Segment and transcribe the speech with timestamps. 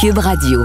[0.00, 0.64] Cube Radio.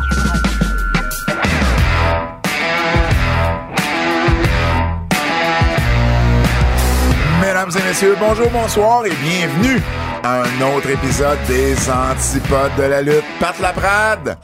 [7.42, 9.82] Mesdames et messieurs, bonjour, bonsoir et bienvenue
[10.24, 13.25] à un autre épisode des Antipodes de la lutte.
[13.41, 14.38] Pat Laprade,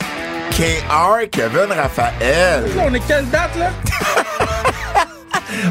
[0.49, 2.65] KR, Kevin Raphaël.
[2.77, 3.69] On est quelle date, là?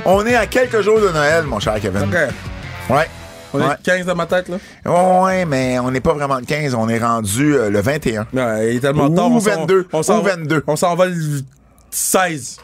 [0.07, 2.05] On est à quelques jours de Noël, mon cher Kevin.
[2.05, 2.97] OK.
[2.97, 3.11] Ouais.
[3.53, 3.67] On Ouais.
[3.75, 4.59] est 15 dans ma tête, là.
[5.23, 8.27] Ouais, mais on n'est pas vraiment le 15, on est rendu euh, le 21.
[8.33, 9.31] Ouais, il est tellement Ou tard.
[9.31, 10.63] on s'en- 22, On s'en ou va- 22.
[10.67, 11.15] On s'en va le
[11.91, 12.57] 16.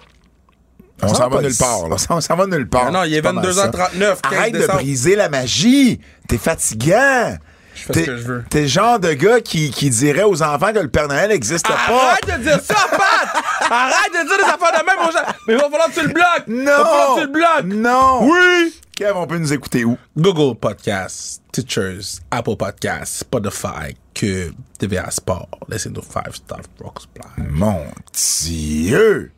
[1.02, 1.88] On s'en s'en va va nulle part.
[1.88, 1.96] là.
[2.10, 2.84] On s'en va nulle part.
[2.88, 4.30] Ah non, il est C'est pas mal 22h39, ça.
[4.30, 6.00] 15 Arrête de briser la magie.
[6.28, 7.36] T'es fatigant.
[7.74, 8.44] Je fais T'es ce que je veux.
[8.48, 11.68] t'es le genre de gars qui, qui dirait aux enfants que le Père Noël n'existe
[11.68, 11.74] pas.
[11.74, 13.42] Arrête de dire ça, Pat!
[13.70, 15.34] Arrête de dire des affaires de même aux gens!
[15.46, 16.46] Mais il va falloir que tu le bloques!
[16.48, 16.56] Non!
[16.56, 17.74] Il va falloir que tu le bloques!
[17.74, 18.20] Non!
[18.30, 18.74] Oui!
[18.96, 19.98] Kev, on peut nous écouter où?
[20.16, 25.50] Google Podcasts, Teachers, Apple Podcasts, Spotify, Cube, TVA Sport.
[25.68, 27.50] Laissez-nous 5 stars, Brooks Blind.
[27.50, 29.32] Mon Dieu!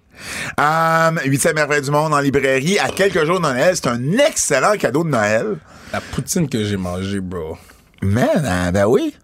[0.60, 3.74] Euh, 8e merveille du monde en librairie à quelques jours de Noël.
[3.74, 5.56] C'est un excellent cadeau de Noël.
[5.92, 7.58] La poutine que j'ai mangée, bro.
[8.00, 9.16] Man, euh, ben oui.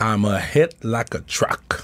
[0.00, 1.82] I'm a hit like a truck.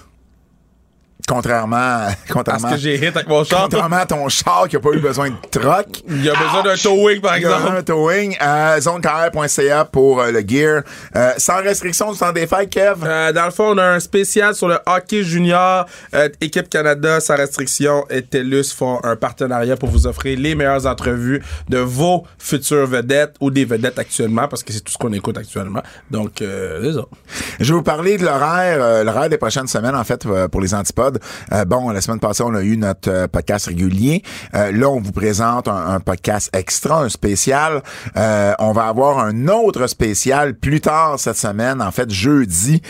[1.28, 3.62] Contrairement, Parce contrairement, que j'ai hit avec mon char.
[3.62, 5.86] contrairement à ton char qui a pas eu besoin de troc.
[6.08, 7.76] Il y a besoin d'un towing, par Il y a exemple.
[7.78, 8.36] un towing.
[8.40, 10.82] Euh, pour euh, le gear.
[11.16, 13.02] Euh, sans restriction du temps des fêtes, Kev?
[13.04, 15.86] Euh, dans le fond, on a un spécial sur le hockey junior.
[16.14, 20.86] Euh, Équipe Canada, sans restriction et TELUS font un partenariat pour vous offrir les meilleures
[20.86, 25.12] entrevues de vos futures vedettes ou des vedettes actuellement, parce que c'est tout ce qu'on
[25.12, 25.82] écoute actuellement.
[26.10, 27.04] Donc, euh, c'est ça.
[27.60, 30.60] Je vais vous parler de l'horaire, euh, l'horaire des prochaines semaines, en fait, euh, pour
[30.60, 31.15] les antipodes.
[31.52, 34.22] Euh, bon, la semaine passée, on a eu notre euh, podcast régulier.
[34.54, 37.82] Euh, là, on vous présente un, podcast extra, un spécial.
[38.16, 42.82] Euh, on va avoir un autre spécial plus tard cette semaine, en fait, jeudi,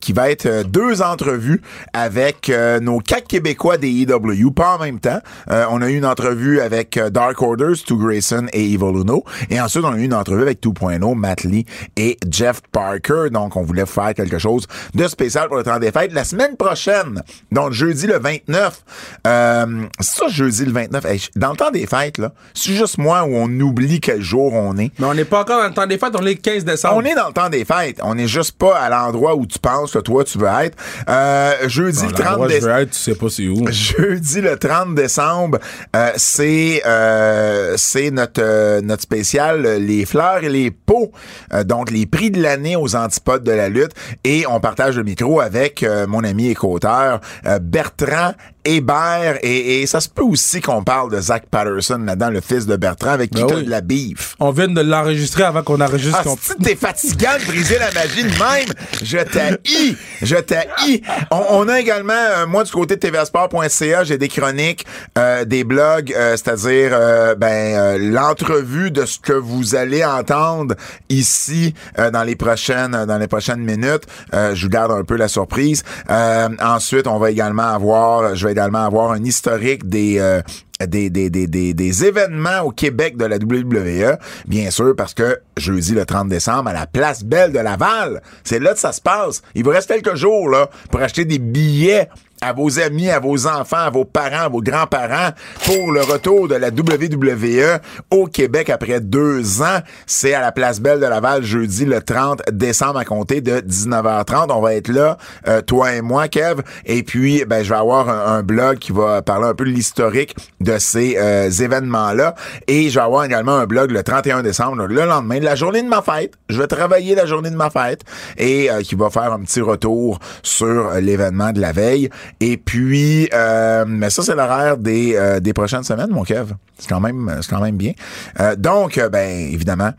[0.00, 1.60] qui va être deux entrevues
[1.92, 2.50] avec
[2.80, 5.20] nos quatre Québécois des EW, pas en même temps.
[5.48, 9.24] On a eu une entrevue avec Dark Orders, Stu Grayson et Evil Uno.
[9.50, 11.66] Et ensuite, on a eu une entrevue avec 2.0, Matt Lee
[11.96, 13.30] et Jeff Parker.
[13.30, 16.12] Donc, on voulait faire quelque chose de spécial pour le temps des fêtes.
[16.12, 17.22] La semaine prochaine,
[17.52, 18.82] donc jeudi le 29,
[19.26, 19.66] euh,
[20.00, 23.34] ça, jeudi le 29, hey, dans le temps des fêtes, là, c'est juste moi où
[23.34, 24.90] on oublie quel jour on est.
[24.98, 26.96] Mais on n'est pas encore dans le temps des fêtes, on est le 15 décembre.
[26.96, 27.98] On est dans le temps des fêtes.
[28.02, 30.76] On n'est juste pas à l'endroit où tu penses que toi, tu veux être.
[31.08, 32.74] Euh, jeudi le 30 L'endroit où je décembre.
[32.74, 33.66] veux être, tu sais pas c'est où.
[33.70, 35.58] Jeudi le 30 décembre,
[35.96, 41.12] euh, c'est euh, c'est notre euh, notre spécial euh, les fleurs et les pots,
[41.52, 43.92] Euh, donc les prix de l'année aux antipodes de la lutte
[44.24, 47.20] et on partage le micro avec euh, mon ami et co-auteur
[47.60, 48.34] Bertrand
[48.64, 52.66] Hébert et, et ça se peut aussi qu'on parle de Zach Patterson là-dedans, le fils
[52.66, 53.64] de Bertrand avec qui Ben oui.
[53.64, 54.34] de la beef.
[54.40, 56.20] On vient de l'enregistrer avant qu'on enregistre.
[56.24, 58.68] Ah, si t'es fatigant de briser la magie de même,
[59.02, 61.02] je t'haïs, je t'haïs.
[61.30, 64.84] On, on a également, euh, moi du côté de tvsport.ca, j'ai des chroniques,
[65.18, 70.74] euh, des blogs, euh, c'est-à-dire euh, ben euh, l'entrevue de ce que vous allez entendre
[71.08, 74.02] ici euh, dans les prochaines dans les prochaines minutes.
[74.34, 75.82] Euh, je vous garde un peu la surprise.
[76.10, 80.40] Euh, ensuite, on va également avoir, je vais également avoir un historique des euh,
[80.86, 84.16] des, des, des, des, des événements au Québec de la WWE,
[84.46, 88.58] bien sûr, parce que jeudi le 30 décembre, à la Place Belle de Laval, c'est
[88.58, 89.42] là que ça se passe.
[89.54, 92.08] Il vous reste quelques jours là pour acheter des billets
[92.42, 95.30] à vos amis, à vos enfants, à vos parents, à vos grands-parents
[95.64, 97.80] pour le retour de la WWE
[98.10, 99.80] au Québec après deux ans.
[100.06, 104.46] C'est à la Place Belle de Laval jeudi le 30 décembre à compter de 19h30.
[104.50, 105.18] On va être là,
[105.48, 106.62] euh, toi et moi, Kev.
[106.86, 110.34] Et puis, ben, je vais avoir un, blog qui va parler un peu de l'historique
[110.60, 112.34] de ces euh, événements-là.
[112.66, 115.82] Et je vais avoir également un blog le 31 décembre, le lendemain de la journée
[115.82, 116.34] de ma fête.
[116.48, 118.02] Je vais travailler la journée de ma fête
[118.38, 122.10] et euh, qui va faire un petit retour sur euh, l'événement de la veille.
[122.38, 126.52] Et puis, euh, mais ça, c'est l'horaire des, euh, des prochaines semaines, mon Kev.
[126.78, 127.92] C'est quand même, c'est quand même bien.
[128.38, 129.92] Euh, donc, euh, ben, évidemment,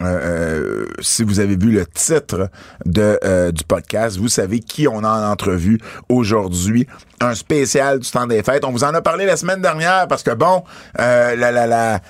[0.00, 2.50] euh, euh, si vous avez vu le titre
[2.84, 6.86] de euh, du podcast, vous savez qui on a en entrevue aujourd'hui.
[7.20, 8.64] Un spécial du temps des fêtes.
[8.64, 10.62] On vous en a parlé la semaine dernière parce que bon,
[11.00, 12.00] euh, la la la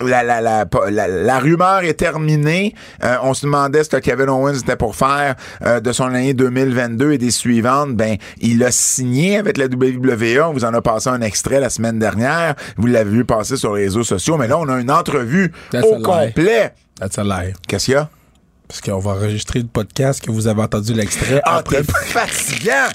[0.00, 2.74] la, la, la, la, la rumeur est terminée.
[3.04, 6.34] Euh, on se demandait ce que Kevin Owens était pour faire euh, de son année
[6.34, 7.94] 2022 et des suivantes.
[7.94, 10.42] Ben, il a signé avec la WWE.
[10.48, 12.54] On vous en a passé un extrait la semaine dernière.
[12.76, 14.36] Vous l'avez vu passer sur les réseaux sociaux.
[14.36, 15.52] Mais là, on a une entrevue
[15.82, 16.72] au complet.
[16.98, 17.52] That's a lie.
[17.66, 18.08] Qu'est-ce qu'il y a?
[18.70, 21.82] Parce qu'on va enregistrer le podcast que vous avez entendu l'extrait Ah, après.
[21.82, 22.86] t'es fatigant!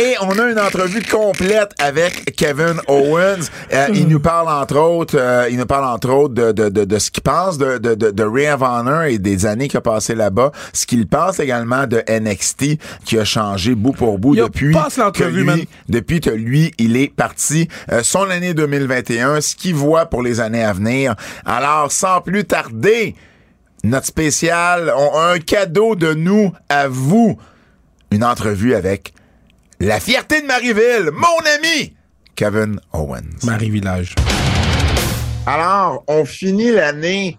[0.00, 3.48] Et on a une entrevue complète avec Kevin Owens.
[3.72, 6.84] Euh, il nous parle entre autres, euh, il nous parle entre autres de, de, de,
[6.84, 9.78] de ce qu'il pense de, de, de, de Ring of Honor et des années qu'il
[9.78, 10.52] a passé là-bas.
[10.72, 15.24] Ce qu'il pense également de NXT qui a changé bout pour bout depuis passe que
[15.24, 15.60] lui, man.
[15.88, 17.66] depuis que lui, il est parti.
[17.90, 21.16] Euh, son année 2021, ce qu'il voit pour les années à venir.
[21.44, 23.16] Alors, sans plus tarder,
[23.86, 27.38] notre spécial, on a un cadeau de nous à vous.
[28.10, 29.12] Une entrevue avec
[29.80, 31.96] la fierté de Marieville, mon ami,
[32.34, 33.44] Kevin Owens.
[33.44, 34.14] Marie-Village.
[35.46, 37.38] Alors, on finit l'année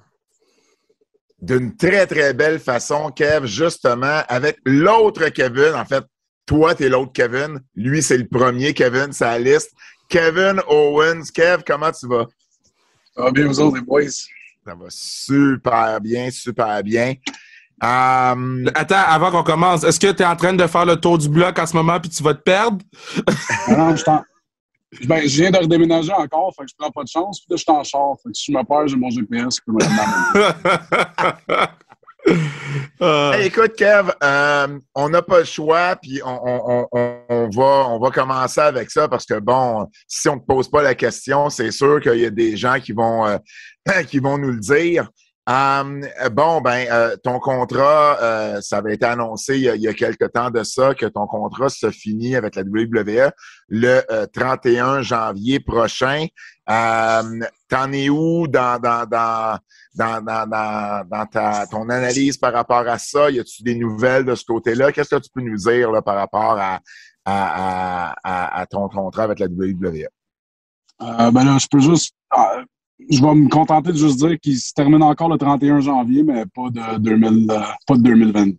[1.42, 5.74] d'une très, très belle façon, Kev, justement, avec l'autre Kevin.
[5.74, 6.04] En fait,
[6.46, 7.60] toi, t'es l'autre Kevin.
[7.76, 9.72] Lui, c'est le premier Kevin, c'est la liste.
[10.10, 11.30] Kevin Owens.
[11.34, 12.26] Kev, comment tu vas?
[13.16, 14.04] Ça va bien, vous autres, les boys?
[14.68, 17.14] Ça va super bien, super bien.
[17.80, 21.30] Attends, avant qu'on commence, est-ce que tu es en train de faire le tour du
[21.30, 22.80] bloc en ce moment puis tu vas te perdre?
[23.68, 24.24] Ah non, je t'en-
[25.06, 27.40] Ben, je viens de redéménager encore, fait que je prends pas de chance.
[27.40, 28.16] Puis là, je suis en char.
[28.22, 29.58] Fait que si je me perds, j'ai mon GPS.
[29.62, 29.80] Puis me
[33.02, 37.50] Euh, Hey, écoute, Kev, euh, on n'a pas le choix, puis on, on- on- on
[37.50, 40.82] va, on va commencer avec ça parce que, bon, si on ne te pose pas
[40.82, 43.38] la question, c'est sûr qu'il y a des gens qui vont, euh,
[44.08, 45.10] qui vont nous le dire.
[45.50, 49.82] Euh, bon, ben, euh, ton contrat, euh, ça avait été annoncé il y, a, il
[49.82, 53.32] y a quelque temps de ça que ton contrat se finit avec la WWE
[53.70, 56.26] le euh, 31 janvier prochain.
[56.70, 57.40] Euh,
[57.70, 59.58] T'en es où dans, dans, dans,
[59.96, 63.30] dans, dans, dans, ta, ton analyse par rapport à ça?
[63.30, 64.92] Y a-tu des nouvelles de ce côté-là?
[64.92, 66.80] Qu'est-ce que tu peux nous dire là, par rapport à,
[67.24, 70.08] à, à, à, ton contrat avec la WWE?
[71.02, 72.16] Euh, ben là, je peux juste.
[73.10, 76.46] Je vais me contenter de juste dire qu'il se termine encore le 31 janvier, mais
[76.48, 78.58] pas de, 2000, euh, pas de 2022.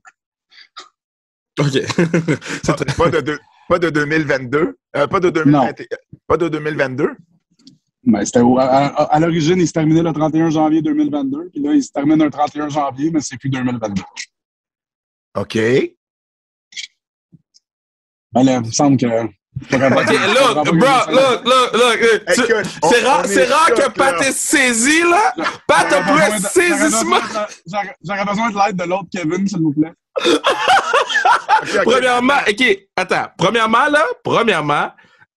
[1.60, 1.66] OK.
[2.96, 3.38] Pas de, deux-
[3.68, 4.78] pas de 2022?
[4.96, 5.86] Euh, pas de 2021?
[6.28, 7.16] Pas de 2022?
[8.04, 11.60] Ben, c'était au- à, à- à l'origine, il se terminait le 31 janvier 2022, puis
[11.60, 14.02] là, il se termine le 31 janvier, mais c'est plus 2022.
[15.36, 15.54] OK.
[18.32, 19.06] Ben là, il me semble que.
[19.72, 22.00] OK, look, bro, look, look, look.
[22.36, 24.28] C'est rare, rare que Pat là.
[24.28, 25.34] est saisi, là.
[25.66, 27.16] Pat a plus de- saisissement.
[28.04, 29.92] j'aurais besoin de- l'aide de l'autre Kevin, s'il vous plaît.
[31.84, 33.26] Premièrement, OK, attends.
[33.36, 34.90] Premièrement, là, premièrement,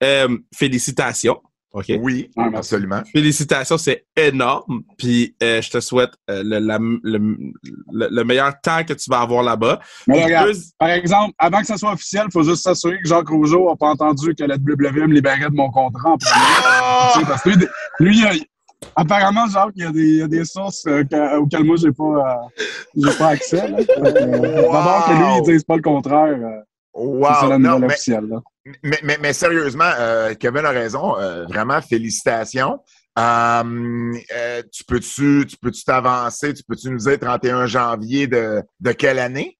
[0.03, 1.41] euh, félicitations.
[1.73, 1.85] OK?
[2.01, 3.01] Oui, Ah, absolument.
[3.13, 4.81] Félicitations, c'est énorme.
[4.97, 7.53] Puis euh, je te souhaite euh, le, la- le-
[7.93, 9.79] le- le meilleur temps que tu vas avoir là-bas.
[10.07, 13.07] Mais regarde, Deux- par exemple, avant que ça soit officiel, il faut juste s'assurer que
[13.07, 17.13] Jacques Rougeau n'a pas entendu que la WWE me libérait de mon contrat en premier.
[17.13, 17.65] Tu sais, parce que lui,
[17.99, 18.33] lui, il a-
[18.95, 21.77] apparemment, Jacques, il y a des, il y a des sources euh, que- auxquelles moi,
[21.77, 22.63] j'ai pas, euh,
[22.97, 23.61] j'ai pas accès.
[23.97, 26.37] euh, D'abord que lui, il dise pas le contraire.
[26.93, 27.57] C'est ça Wow!
[27.57, 28.25] Non, mais, officielle.
[28.29, 28.39] Là.
[28.83, 31.17] mais, mais, mais sérieusement, euh, Kevin a raison.
[31.19, 32.79] euh, vraiment, félicitations.
[33.19, 36.53] Euh, euh, tu peux-tu tu peux-tu t'avancer?
[36.53, 39.57] Tu peux-tu nous dire 31 janvier de, de quelle année?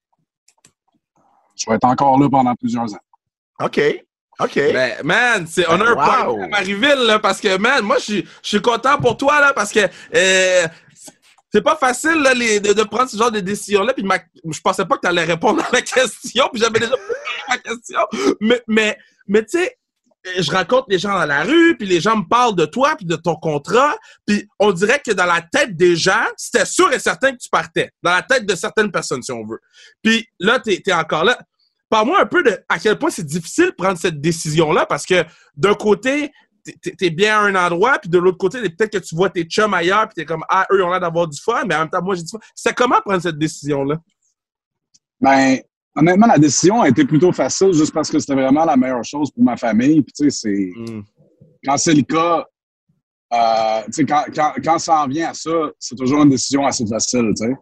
[1.58, 3.00] Je vais être encore là pendant plusieurs ans.
[3.62, 3.80] OK.
[4.40, 4.56] OK.
[4.56, 5.96] Ben, man, c'est, on a un Wow.
[6.36, 9.40] point à Marieville, là, parce que, man, moi, je suis- je suis content pour toi,
[9.40, 9.82] là, parce que
[10.16, 10.68] euh,
[11.54, 13.94] c'est pas facile, là, les- de, de prendre ce genre de décision-là.
[13.94, 14.18] Puis ma-
[14.50, 16.96] je pensais pas que tu allais répondre à la question, puis j'avais déjà
[17.58, 18.00] question.
[18.40, 19.78] Mais, mais, mais tu sais,
[20.24, 23.06] je rencontre les gens dans la rue, puis les gens me parlent de toi, puis
[23.06, 23.96] de ton contrat,
[24.26, 27.50] puis on dirait que dans la tête des gens, c'était sûr et certain que tu
[27.50, 27.92] partais.
[28.04, 29.60] Dans la tête de certaines personnes, si on veut.
[30.04, 31.40] Puis là, t'es es encore là.
[31.90, 35.26] Parle-moi un peu de à quel point c'est difficile de prendre cette décision-là, parce que
[35.56, 36.32] d'un côté,
[36.98, 39.74] t'es bien à un endroit, puis de l'autre côté, peut-être que tu vois tes chums
[39.74, 41.90] ailleurs, puis t'es comme, ah, eux, ils ont l'air d'avoir du fun, mais en même
[41.90, 42.40] temps, moi, j'ai du fun.
[42.54, 43.98] C'est comment prendre cette décision-là?
[45.20, 45.60] Ben,
[45.96, 49.32] honnêtement, la décision a été plutôt facile juste parce que c'était vraiment la meilleure chose
[49.32, 50.02] pour ma famille.
[50.02, 51.04] Puis, tu sais, c'est.
[51.66, 52.46] quand c'est le cas,
[53.34, 56.66] euh, tu sais, quand, quand, quand ça en vient à ça, c'est toujours une décision
[56.66, 57.54] assez facile, tu sais.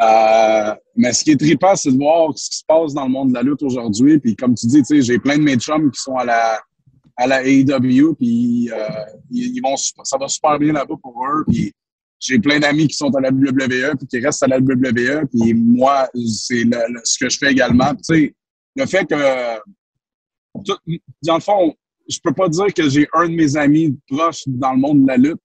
[0.00, 3.10] Euh, mais ce qui est trippant, c'est de voir ce qui se passe dans le
[3.10, 4.18] monde de la lutte aujourd'hui.
[4.18, 6.60] Puis comme tu dis, tu sais, j'ai plein de mes chums qui sont à la,
[7.16, 8.88] à la AEW, puis euh,
[9.30, 11.44] ils, ils vont, ça va super bien là-bas pour eux.
[11.46, 11.72] Puis
[12.22, 15.26] j'ai plein d'amis qui sont à la WWE, puis qui restent à la WWE.
[15.28, 16.62] Puis moi, c'est
[17.04, 17.92] ce que je fais également.
[17.96, 18.34] Tu sais,
[18.76, 19.58] le fait que,
[20.64, 20.78] tout-
[21.22, 21.74] dans le fond,
[22.08, 25.06] je peux pas dire que j'ai un de mes amis proches dans le monde de
[25.08, 25.40] la lutte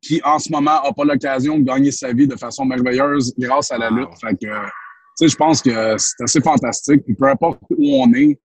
[0.00, 3.72] qui, en ce moment, n'a pas l'occasion de gagner sa vie de façon merveilleuse grâce
[3.72, 4.10] à la lutte.
[4.20, 4.70] Fait que, tu
[5.16, 7.02] sais, je pense que c'est assez fantastique.
[7.04, 8.38] Puis peu importe où on est,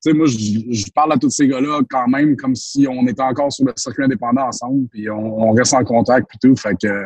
[0.00, 3.52] sais, moi, je, parle à tous ces gars-là quand même comme si on était encore
[3.52, 6.56] sur le circuit indépendant ensemble, puis on, reste en contact, puis tout.
[6.56, 7.04] Fait que,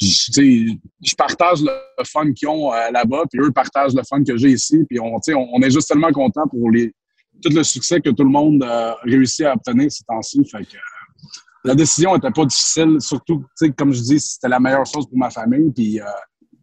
[0.00, 4.36] je- je partage le fun qu'ils ont euh, là-bas, puis eux partagent le fun que
[4.36, 6.92] j'ai ici, puis on, on, on est juste tellement contents pour les
[7.42, 10.44] tout le succès que tout le monde a réussi à obtenir ces temps-ci.
[10.44, 10.78] Fait que
[11.64, 13.44] la décision était pas difficile, surtout,
[13.76, 15.70] comme je dis, c'était la meilleure chose pour ma famille.
[15.72, 16.04] Puis, euh,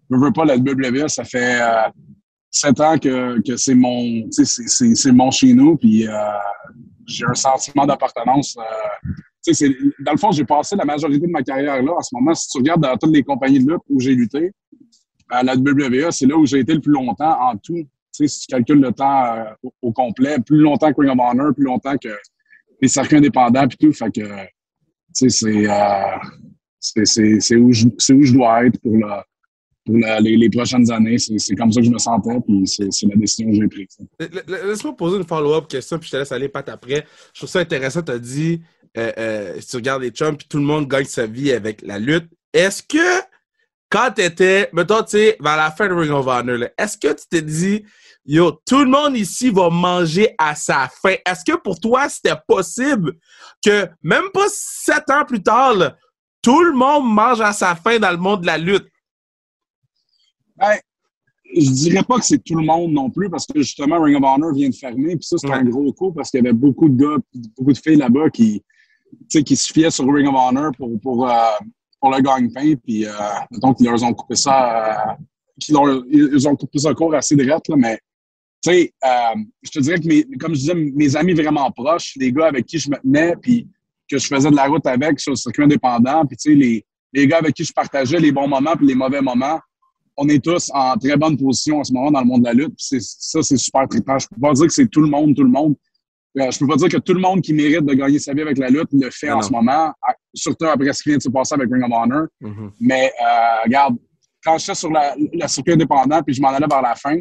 [0.09, 1.89] je veux pas la WWE, ça fait euh,
[2.51, 5.77] sept ans que, que c'est mon, c'est mon chez nous.
[5.77, 6.11] Puis, euh,
[7.07, 8.57] j'ai un sentiment d'appartenance.
[8.57, 11.93] Euh, dans le fond, j'ai passé la majorité de ma carrière là.
[11.93, 14.51] En ce moment, si tu regardes dans toutes les compagnies de lutte où j'ai lutté,
[15.29, 17.87] à la WWE, c'est là où j'ai été le plus longtemps en tout.
[18.11, 19.45] si tu calcules le temps euh,
[19.81, 22.09] au, complet, plus longtemps que Ring of Honor, plus longtemps que
[22.81, 23.93] les circuits indépendants, puis tout.
[23.93, 24.27] Fait que,
[25.13, 25.29] c'est
[25.69, 26.17] euh,
[26.79, 28.93] c'est où, je, où je dois être pour,
[29.85, 31.17] pour les, prochaines années.
[31.17, 33.97] C'est comme ça que je me sentais, puis c'est la décision que j'ai prise.
[34.47, 37.05] Laisse-moi poser une follow-up question, puis je te laisse aller, Pat, après.
[37.33, 38.61] Je trouve ça intéressant, tu as dit,
[38.97, 41.81] euh, euh, si tu regardes les chums, puis tout le monde gagne sa vie avec
[41.81, 42.29] la lutte.
[42.53, 43.21] Est-ce que
[43.89, 47.13] quand tu étais, mettons, tu sais, vers la fin de Ring of Honor, est-ce que
[47.13, 47.83] tu t'es dit,
[48.25, 51.15] yo, tout le monde ici va manger à sa faim?
[51.25, 53.13] Est-ce que pour toi, c'était possible
[53.63, 55.95] que, même pas sept ans plus tard,
[56.41, 58.87] tout le monde mange à sa faim dans le monde de la lutte?
[60.61, 60.77] Ben,
[61.55, 64.23] je dirais pas que c'est tout le monde non plus, parce que justement, Ring of
[64.23, 66.87] Honor vient de fermer, puis ça, c'est un gros coup, parce qu'il y avait beaucoup
[66.87, 67.17] de gars,
[67.57, 68.63] beaucoup de filles là-bas qui,
[69.27, 71.33] qui se fiaient sur Ring of Honor pour, pour, euh,
[71.99, 73.11] pour le gagne-pain, puis euh,
[73.59, 77.75] donc ils leur ont coupé ça, euh, ils ont coupé ça court assez direct, là,
[77.75, 77.99] mais
[78.63, 82.13] tu sais, euh, je te dirais que mes, comme je disais, mes amis vraiment proches,
[82.17, 83.67] les gars avec qui je me tenais, puis
[84.07, 86.85] que je faisais de la route avec sur le circuit indépendant, puis tu sais, les,
[87.11, 89.59] les gars avec qui je partageais les bons moments puis les mauvais moments,
[90.21, 92.53] on est tous en très bonne position en ce moment dans le monde de la
[92.53, 92.75] lutte.
[92.77, 94.19] ça, c'est super trippant.
[94.19, 95.75] Je peux pas dire que c'est tout le monde, tout le monde.
[96.39, 98.41] Euh, je peux pas dire que tout le monde qui mérite de gagner sa vie
[98.41, 99.91] avec la lutte le fait en ce moment,
[100.33, 102.27] surtout après ce qui vient de se passer avec Ring of Honor.
[102.41, 102.69] Mm-hmm.
[102.79, 103.95] Mais euh, regarde,
[104.43, 107.17] quand je suis sur la, le circuit indépendant puis je m'en allais vers la fin,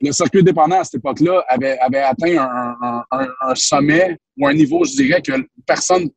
[0.00, 4.54] le circuit indépendant à cette époque-là avait, avait atteint un, un, un, sommet ou un
[4.54, 5.32] niveau, je dirais, que
[5.66, 6.08] personne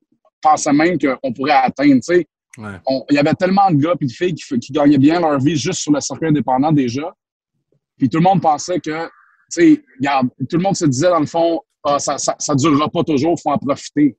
[0.42, 2.02] pensait même qu'on pourrait atteindre.
[2.58, 5.80] Il y avait tellement de gars et de filles qui, gagnaient bien leur vie juste
[5.80, 7.14] sur le circuit indépendant déjà.
[7.98, 9.10] Puis tout le monde pensait que, tu
[9.50, 13.04] sais, regarde, tout le monde se disait dans le fond, ah, ça, ça, durera pas
[13.04, 14.18] toujours, il faut en profiter.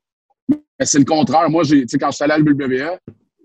[0.48, 1.50] Mais c'est le contraire.
[1.50, 2.98] Moi, j'ai, quand je suis allé à la WWE,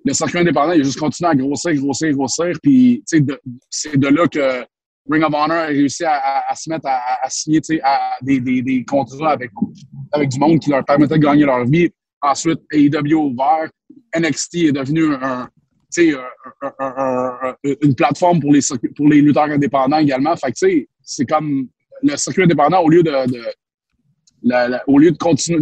[0.06, 2.58] le circuit indépendant, il a juste continué à grossir, grossir, grossir.
[2.62, 4.66] Puis, c'est de là que
[5.10, 7.62] Ring of Honor a réussi à, se mettre à, signer
[8.22, 9.52] des, des, des, contrats avec,
[10.12, 11.90] avec du monde qui leur permettait de gagner leur vie.
[12.22, 13.70] Ensuite, AEW ouvert.
[14.18, 15.48] NXT est devenu un,
[17.64, 20.36] une plateforme pour les, lutteurs indépendants également.
[20.36, 21.68] Fait que, c'est comme
[22.02, 23.12] le circuit indépendant, au lieu de,
[25.18, 25.62] continuer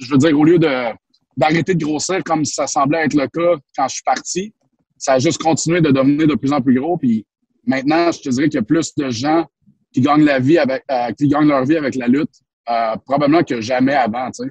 [0.00, 3.88] je veux dire, au lieu d'arrêter de grossir comme ça semblait être le cas quand
[3.88, 4.52] je suis parti,
[4.98, 6.98] ça a juste continué de devenir de plus en plus gros.
[6.98, 7.24] Puis
[7.66, 9.46] maintenant, je te dirais qu'il y a plus de gens
[9.92, 12.34] qui gagnent euh, leur vie avec la lutte,
[12.68, 14.50] euh, probablement que jamais avant, tu sais.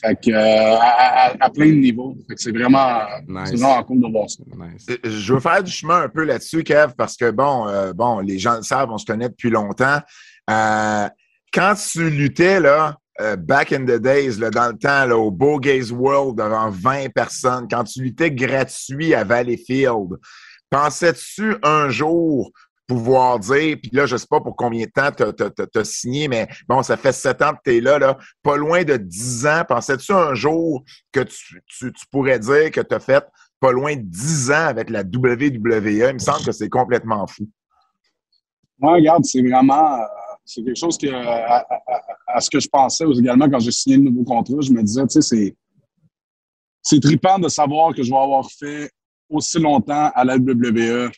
[0.00, 0.76] Fait que, euh,
[1.40, 2.16] à, plein de niveaux.
[2.28, 3.52] Fait que c'est vraiment, nice.
[3.52, 4.42] vraiment cool de voir ça.
[5.04, 8.56] Je veux faire du chemin un peu là-dessus, Kev, parce que bon, bon, les gens
[8.56, 10.00] le savent, on se connaît depuis longtemps.
[10.46, 12.96] quand tu luttais, là,
[13.38, 17.12] back in the days, là, dans le temps, là, au Beau Gaze World, devant 20
[17.12, 20.18] personnes, quand tu luttais gratuit à Valleyfield,
[20.70, 22.50] Pensais-tu un jour
[22.88, 26.48] pouvoir dire, puis là, je sais pas pour combien de temps tu as, signé, mais
[26.66, 29.62] bon, ça fait sept ans que tu es là, là, pas loin de dix ans.
[29.68, 33.24] Pensais-tu un jour que tu, pourrais dire que tu as fait
[33.60, 36.08] pas loin de dix ans avec la WWE?
[36.08, 37.46] Il me semble que c'est complètement fou.
[38.78, 40.00] Moi, regarde, c'est vraiment...
[40.00, 40.04] Euh,
[40.46, 44.24] c'est quelque chose que, à, ce que je pensais également quand j'ai signé le nouveau
[44.24, 45.56] contrat, je me disais, tu sais, c'est,
[46.82, 48.90] c'est trippant de savoir que je vais avoir fait
[49.28, 51.10] aussi longtemps à la WWE.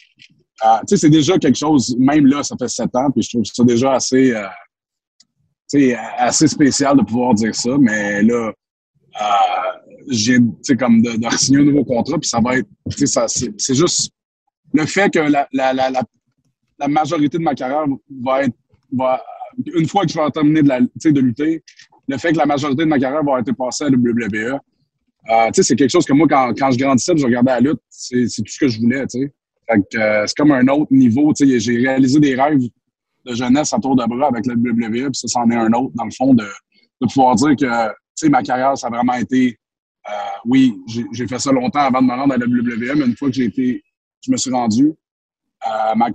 [0.65, 3.31] Euh, tu sais, c'est déjà quelque chose, même là, ça fait sept ans, puis je
[3.31, 8.53] trouve ça déjà assez, euh, assez spécial de pouvoir dire ça, mais là,
[9.21, 9.25] euh,
[10.09, 10.39] j'ai,
[10.79, 13.27] comme de, signer un nouveau contrat, puis ça va être, tu sais,
[13.57, 14.11] c'est juste
[14.73, 15.91] le fait que la, la, la,
[16.79, 17.87] la, majorité de ma carrière
[18.23, 18.55] va être,
[18.93, 19.23] va,
[19.75, 21.63] une fois que je vais terminer de, de lutter,
[22.07, 24.59] le fait que la majorité de ma carrière va être passée à WWE,
[25.29, 28.27] euh, c'est quelque chose que moi, quand, quand je grandissais, je regardais la lutte, c'est
[28.27, 29.05] tout ce que je voulais.
[29.71, 31.33] Euh, c'est comme un autre niveau.
[31.39, 32.59] J'ai réalisé des rêves
[33.27, 36.05] de jeunesse à tour de bras avec la WWE, ça, c'en est un autre, dans
[36.05, 36.47] le fond, de,
[37.13, 39.59] pouvoir dire que ma carrière, ça a vraiment été.
[40.09, 40.13] Euh,
[40.47, 40.75] oui,
[41.13, 43.35] j'ai fait ça longtemps avant de me rendre à la WWE, mais une fois que
[43.35, 43.83] j'ai été,
[44.25, 44.93] je me suis rendu,
[45.67, 46.11] euh,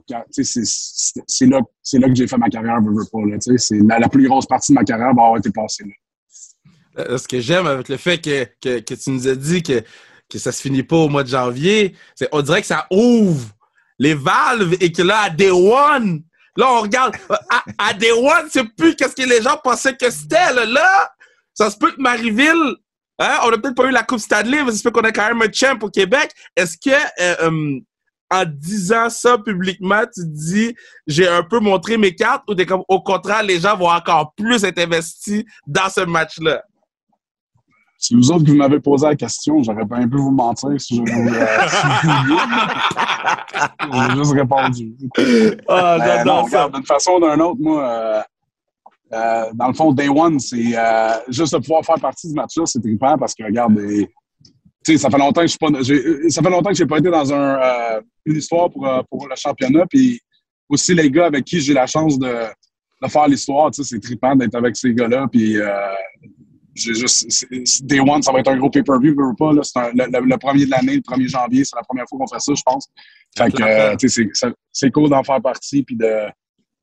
[1.28, 4.00] c'est là, que j'ai fait ma carrière, veux, veux pas.
[4.00, 7.18] la, plus grosse partie de ma carrière va avoir été passée là.
[7.18, 9.84] Ce que j'aime avec le fait que, tu nous as dit que,
[10.30, 13.50] que ça se finit pas au mois de janvier, c'est on dirait que ça ouvre
[14.00, 16.24] les valves et que là, à Day One,
[16.58, 17.16] Là, on regarde.
[17.78, 20.54] À, Day One, c'est plus qu'est-ce que les gens pensaient que c'était.
[20.54, 21.12] Là,
[21.54, 22.76] ça se peut que Marieville,
[23.20, 25.12] hein, on n'a peut-être pas eu la Coupe Stanley, mais ça se peut qu'on ait
[25.12, 26.32] quand même un champ au Québec.
[26.56, 27.80] Est-ce que, euh, euh,
[28.32, 30.76] en disant ça publiquement, tu dis,
[31.08, 32.56] j'ai un peu montré mes cartes, ou
[32.88, 36.64] au contraire, les gens vont encore plus être investis dans ce match-là?
[37.98, 40.98] Si vous autres, vous m'avez posé la question, j'aurais pas un peu vous mentir si
[40.98, 41.46] je vous, euh,
[44.10, 44.96] J'ai juste répondu.
[45.68, 46.70] Ah, j'adore ça.
[46.70, 48.22] D'une façon ou d'une autre, moi, euh,
[49.14, 52.66] euh, dans le fond, Day One, c'est euh, juste de pouvoir faire partie du match-là,
[52.66, 53.80] c'est trippant parce que, regarde,
[54.84, 57.34] ça fait longtemps que je suis pas, ça fait longtemps que j'ai pas été dans
[57.34, 60.20] un, euh, une histoire pour, euh, pour le championnat, puis
[60.70, 62.34] aussi les gars avec qui j'ai la chance de,
[63.02, 65.58] de faire l'histoire, c'est trippant d'être avec ces gars-là, puis
[66.76, 70.38] j'ai juste, Day One, ça va être un gros pay-per-view, pas, là, c'est le, le,
[70.38, 72.88] premier de l'année, le 1er janvier, c'est la première fois qu'on fait ça, je pense.
[73.38, 74.28] Fait que, euh, tu sais,
[74.72, 76.28] c'est cool d'en faire partie, puis de,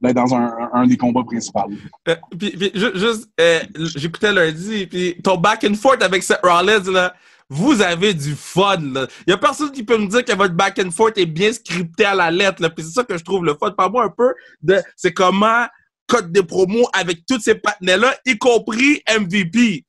[0.01, 1.71] d'être dans un, un, des combats principaux.
[2.09, 3.61] Euh, puis, puis, juste, euh,
[3.97, 7.15] j'écoutais lundi, puis ton back and forth avec Seth Rollins, là,
[7.51, 8.79] vous avez du fun.
[8.79, 11.53] Il n'y a personne qui peut me dire que votre back and forth est bien
[11.53, 12.63] scripté à la lettre.
[12.63, 12.71] Là.
[12.71, 13.71] Puis c'est ça que je trouve le fun.
[13.73, 14.33] Parle-moi un peu
[14.63, 15.67] de c'est comment
[16.13, 19.85] code de promo avec tous ces partenaires-là, y compris MVP.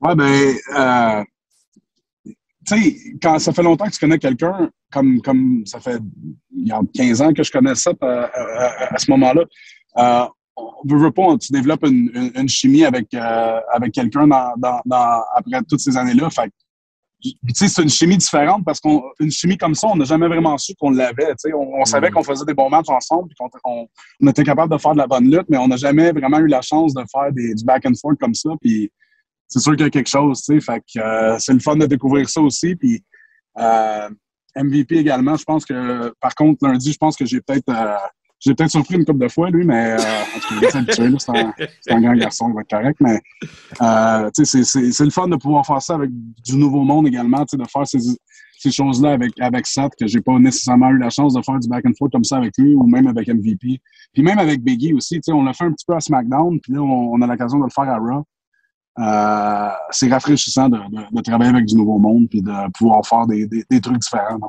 [0.00, 1.24] Ouais, ben, euh,
[2.24, 2.34] tu
[2.66, 6.00] sais, quand ça fait longtemps que tu connais quelqu'un, comme, comme ça fait
[6.56, 9.42] il y a 15 ans que je connais ça euh, à, à, ce moment-là,
[9.98, 14.52] euh, on tu développes une, une, chimie avec, euh, avec quelqu'un dans,
[14.86, 16.30] dans, après toutes ces années-là.
[16.30, 16.52] Fait
[17.54, 20.90] c'est une chimie différente parce qu'une chimie comme ça, on n'a jamais vraiment su qu'on
[20.90, 21.28] l'avait.
[21.32, 22.12] Tu sais, on, on savait mm.
[22.12, 23.86] qu'on faisait des bons matchs ensemble puis qu'on on,
[24.20, 26.46] on, était capable de faire de la bonne lutte, mais on n'a jamais vraiment eu
[26.46, 28.50] la chance de faire des, du back and forth comme ça.
[28.60, 28.90] Puis
[29.48, 30.60] c'est sûr qu'il y a quelque chose, tu sais.
[30.60, 32.76] Fait que euh, c'est le fun de découvrir ça aussi.
[32.76, 33.02] Puis
[33.58, 34.08] euh,
[34.56, 37.96] MVP également, je pense que, par contre, lundi, je pense que j'ai peut-être euh,
[38.40, 42.00] j'ai peut-être surpris une couple de fois, lui, mais euh, en tout cas, c'est un,
[42.00, 42.98] grand garçon, il va être correct.
[43.00, 43.20] Mais
[43.82, 47.86] euh, c'est le fun de pouvoir faire ça avec du nouveau monde également, de faire
[47.86, 51.68] ces, choses-là avec, avec Seth, que j'ai pas nécessairement eu la chance de faire du
[51.68, 53.80] back and forth comme ça avec lui, ou même avec MVP.
[54.12, 56.80] Puis même avec Biggie aussi, on l'a fait un petit peu à SmackDown, puis là,
[56.80, 58.24] on, a l'occasion de le faire à Raw.
[58.98, 63.48] Euh, c'est rafraîchissant de, travailler avec du nouveau monde puis de pouvoir faire des,
[63.80, 64.40] trucs différents.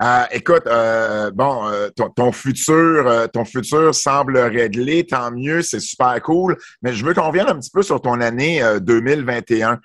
[0.00, 5.60] Euh, écoute, euh, bon, euh, ton, ton, futur, euh, ton futur semble réglé, tant mieux,
[5.62, 6.56] c'est super cool.
[6.82, 9.80] Mais je veux qu'on revienne un petit peu sur ton année 2021.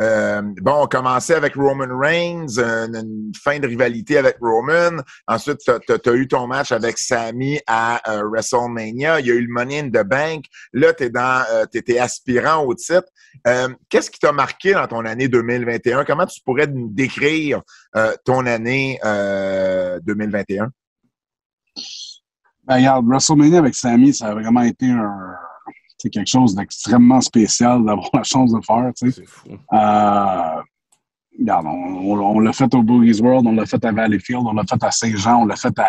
[0.00, 5.02] Euh, bon, on commençait avec Roman Reigns, une, fin de rivalité avec Roman.
[5.26, 9.20] Ensuite, tu as, eu ton match avec Sami à WrestleMania.
[9.20, 10.44] Il y a eu le Money in the Bank.
[10.72, 13.08] Là, tu dans, étais aspirant au titre.
[13.88, 16.04] Qu'est-ce qui t'a marqué dans ton année 2021?
[16.04, 17.62] Comment tu pourrais nous décrire
[18.24, 20.70] ton année euh, 2021?
[22.64, 25.36] Ben, regarde, WrestleMania avec Sammy, ça a vraiment été un,
[25.98, 28.92] quelque chose d'extrêmement spécial d'avoir la chance de faire.
[28.94, 29.48] C'est fou.
[29.50, 30.62] Euh,
[31.38, 34.64] regarde, on, on, l'a fait au Boogie's World, on l'a fait à Valleyfield, on l'a
[34.64, 35.88] fait à Saint-Jean, on l'a fait à,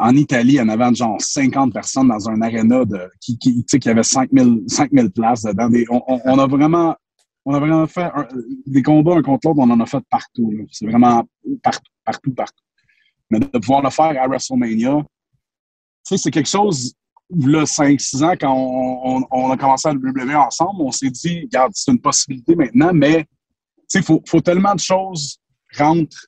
[0.00, 4.02] en Italie, en avant genre 50 personnes dans un aréna de, qui, qui, qui avait
[4.02, 5.68] 5000, 5000 places dedans.
[5.68, 6.96] Des, on, on, a vraiment
[7.44, 8.26] on a vraiment fait un,
[8.66, 10.52] des combats un contre l'autre, on en a fait partout.
[10.70, 11.24] C'est vraiment
[11.62, 12.64] partout, partout, partout.
[13.30, 15.04] Mais de pouvoir le faire à WrestleMania,
[16.02, 16.92] c'est quelque chose,
[17.30, 21.90] là, 5-6 ans, quand on, a commencé à WWE ensemble, on s'est dit, regarde, c'est
[21.90, 23.26] une possibilité maintenant, mais
[23.94, 25.38] il faut, faut tellement de choses
[25.76, 26.26] rentrent.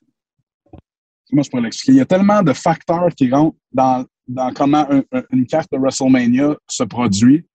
[1.29, 1.93] Comment je pourrais l'expliquer?
[1.93, 5.77] Il y a tellement de facteurs qui rentrent dans, dans comment un, une carte de
[5.77, 7.45] WrestleMania se produit.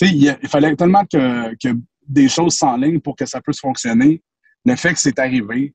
[0.00, 1.76] Il, il, fallait tellement que, que
[2.08, 4.22] des choses sans ligne pour que ça puisse fonctionner.
[4.64, 5.74] Le fait que c'est arrivé,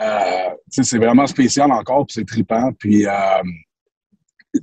[0.00, 2.72] euh, c'est vraiment spécial encore, puis c'est trippant.
[2.78, 3.42] Puis, euh,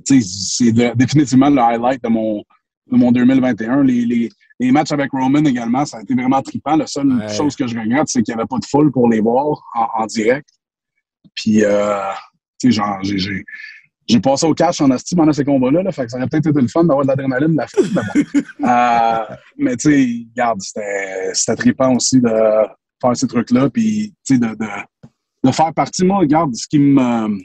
[0.04, 2.44] c'est définitivement le highlight de mon,
[2.90, 3.82] de mon 2021.
[3.84, 6.76] Les, les, les, matchs avec Roman également, ça a été vraiment trippant.
[6.76, 7.34] La seule ouais.
[7.34, 10.02] chose que je regrette, c'est qu'il n'y avait pas de foule pour les voir en,
[10.02, 10.48] en direct.
[11.34, 11.98] Puis, euh,
[12.60, 13.44] tu sais, j'ai
[14.10, 16.48] j'ai passé au cash en asti pendant ces combats-là, là, fait que ça aurait peut-être
[16.48, 17.88] été le fun d'avoir de l'adrénaline de la foule,
[18.64, 22.28] euh, mais tu sais, regarde, c'était trippant aussi de
[23.00, 24.66] faire ces trucs-là, puis tu sais, de, de,
[25.44, 26.04] de, faire partie.
[26.04, 27.38] Moi, regarde, ce qui me.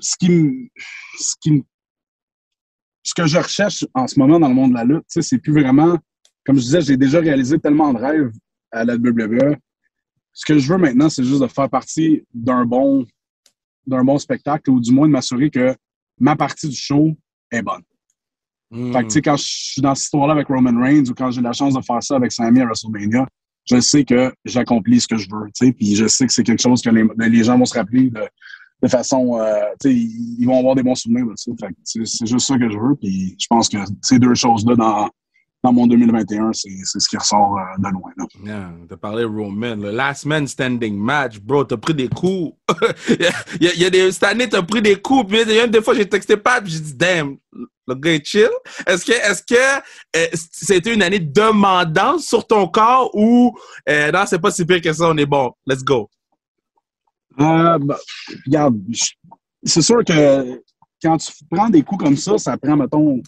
[0.00, 0.68] Ce qui me.
[1.18, 1.62] Ce qui me.
[3.02, 5.52] Ce que je recherche en ce moment dans le monde de la lutte, c'est plus
[5.52, 5.98] vraiment.
[6.44, 8.32] Comme je disais, j'ai déjà réalisé tellement de rêves
[8.70, 9.56] à la WWE.
[10.32, 13.06] Ce que je veux maintenant, c'est juste de faire partie d'un bon
[13.86, 15.74] d'un bon spectacle ou du moins de m'assurer que
[16.20, 17.16] ma partie du show
[17.50, 17.82] est bonne.
[18.70, 18.92] Mm.
[18.92, 21.30] Fait que, tu sais, quand je suis dans cette histoire-là avec Roman Reigns ou quand
[21.30, 23.26] j'ai la chance de faire ça avec Sammy à WrestleMania,
[23.64, 26.42] je sais que j'accomplis ce que je veux, tu sais, puis je sais que c'est
[26.42, 28.22] quelque chose que les, les, gens vont se rappeler de,
[28.82, 31.34] de façon, euh, ils vont avoir des bons souvenirs de.
[31.84, 32.94] C'est juste ça que je veux.
[32.94, 35.10] Puis je pense que ces deux choses-là dans,
[35.64, 38.12] dans mon 2021, c'est ce qui ressort euh, de loin.
[38.16, 38.26] Là.
[38.44, 42.56] Yeah, parlé Roman, le last man standing match, bro, t'as pris des coups.
[43.60, 45.32] il, y a, des, cette année, t'as pris des coups.
[45.32, 47.36] Y a des fois, j'ai texté Pat, j'ai dit, damn,
[47.88, 48.48] le gars est chill.
[48.86, 49.80] Est-ce que, est-ce que
[50.16, 54.92] euh, c'était une année demandante sur ton corps ou non, c'est pas si pire que
[54.92, 56.08] ça, on est bon, let's go?
[57.40, 57.98] Euh, bah,
[58.46, 58.80] regarde,
[59.62, 60.62] c'est sûr que
[61.02, 63.22] quand tu prends des coups comme ça, ça prend, mettons,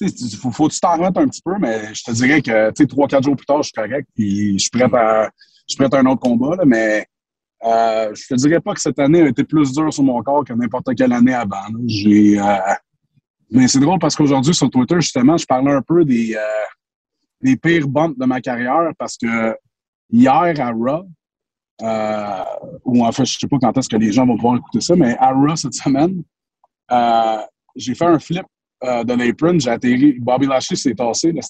[0.00, 2.84] il faut, faut que tu t'en remettes un petit peu, mais je te dirais que
[2.84, 5.30] trois, quatre jours plus tard, je suis correct, puis je suis prêt à,
[5.68, 7.06] je suis prêt à un autre combat, là, mais
[7.64, 10.44] euh, je te dirais pas que cette année a été plus dure sur mon corps
[10.44, 11.66] que n'importe quelle année avant.
[11.86, 12.56] J'ai, euh,
[13.50, 16.64] mais c'est drôle parce qu'aujourd'hui, sur Twitter, justement, je parlais un peu des, euh,
[17.40, 19.56] des pires bumps de ma carrière parce que
[20.10, 21.06] hier à Raw,
[21.84, 22.44] euh,
[22.84, 24.96] ou en fait, je sais pas quand est-ce que les gens vont pouvoir écouter ça,
[24.96, 26.22] mais à Raw cette semaine,
[26.90, 27.38] euh,
[27.76, 28.44] j'ai fait un flip
[28.84, 31.40] euh, de l'apron, j'ai atterri, Bobby Lashley s'est tassé, le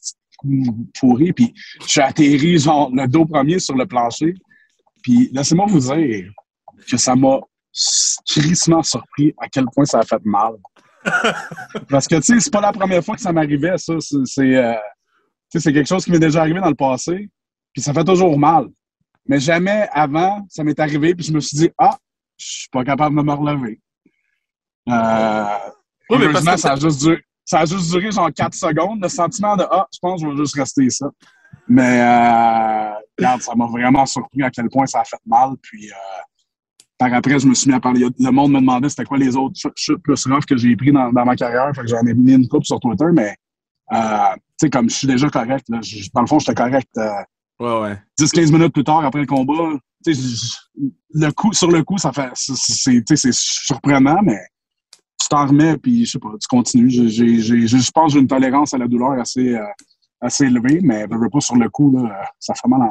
[0.98, 1.54] pourri, puis
[1.86, 4.34] j'ai atterri genre le dos premier sur le plancher.
[5.02, 6.30] Puis laissez-moi vous dire
[6.90, 7.40] que ça m'a
[8.26, 10.54] crissement surpris à quel point ça a fait mal.
[11.88, 13.94] Parce que, tu sais, c'est pas la première fois que ça m'arrivait, ça.
[14.00, 14.74] C'est euh,
[15.52, 17.28] quelque chose qui m'est déjà arrivé dans le passé,
[17.72, 18.66] puis ça fait toujours mal.
[19.26, 21.96] Mais jamais avant, ça m'est arrivé, puis je me suis dit, ah,
[22.36, 23.80] je suis pas capable de me relever.
[24.88, 25.44] Euh,
[26.10, 29.02] oui, mais parce que ça a juste duré, ça a juste duré genre 4 secondes,
[29.02, 31.10] le sentiment de Ah, je pense que je vais juste rester ça.
[31.66, 35.54] Mais euh, regarde, ça m'a vraiment surpris à quel point ça a fait mal.
[35.62, 35.94] Puis euh,
[36.98, 38.06] par après, je me suis mis à parler.
[38.18, 41.10] Le monde me demandait c'était quoi les autres chutes plus rough que j'ai pris dans,
[41.12, 41.70] dans, ma carrière.
[41.74, 43.34] Fait que j'en ai mis une coupe sur Twitter, mais
[43.92, 45.80] euh, tu sais, comme je suis déjà correct, là,
[46.14, 46.88] dans le fond, j'étais correct.
[46.98, 47.10] Euh,
[47.60, 47.98] ouais, ouais.
[48.18, 53.32] 10-15 minutes plus tard, après le combat, le coup, sur le coup, ça fait c'est
[53.32, 54.40] surprenant, mais
[55.20, 56.90] tu t'en remets, puis je sais pas, tu continues.
[56.90, 59.64] je pense que j'ai une tolérance à la douleur assez, euh,
[60.20, 62.82] assez élevée, mais pas sur le coup, là, ça fait mal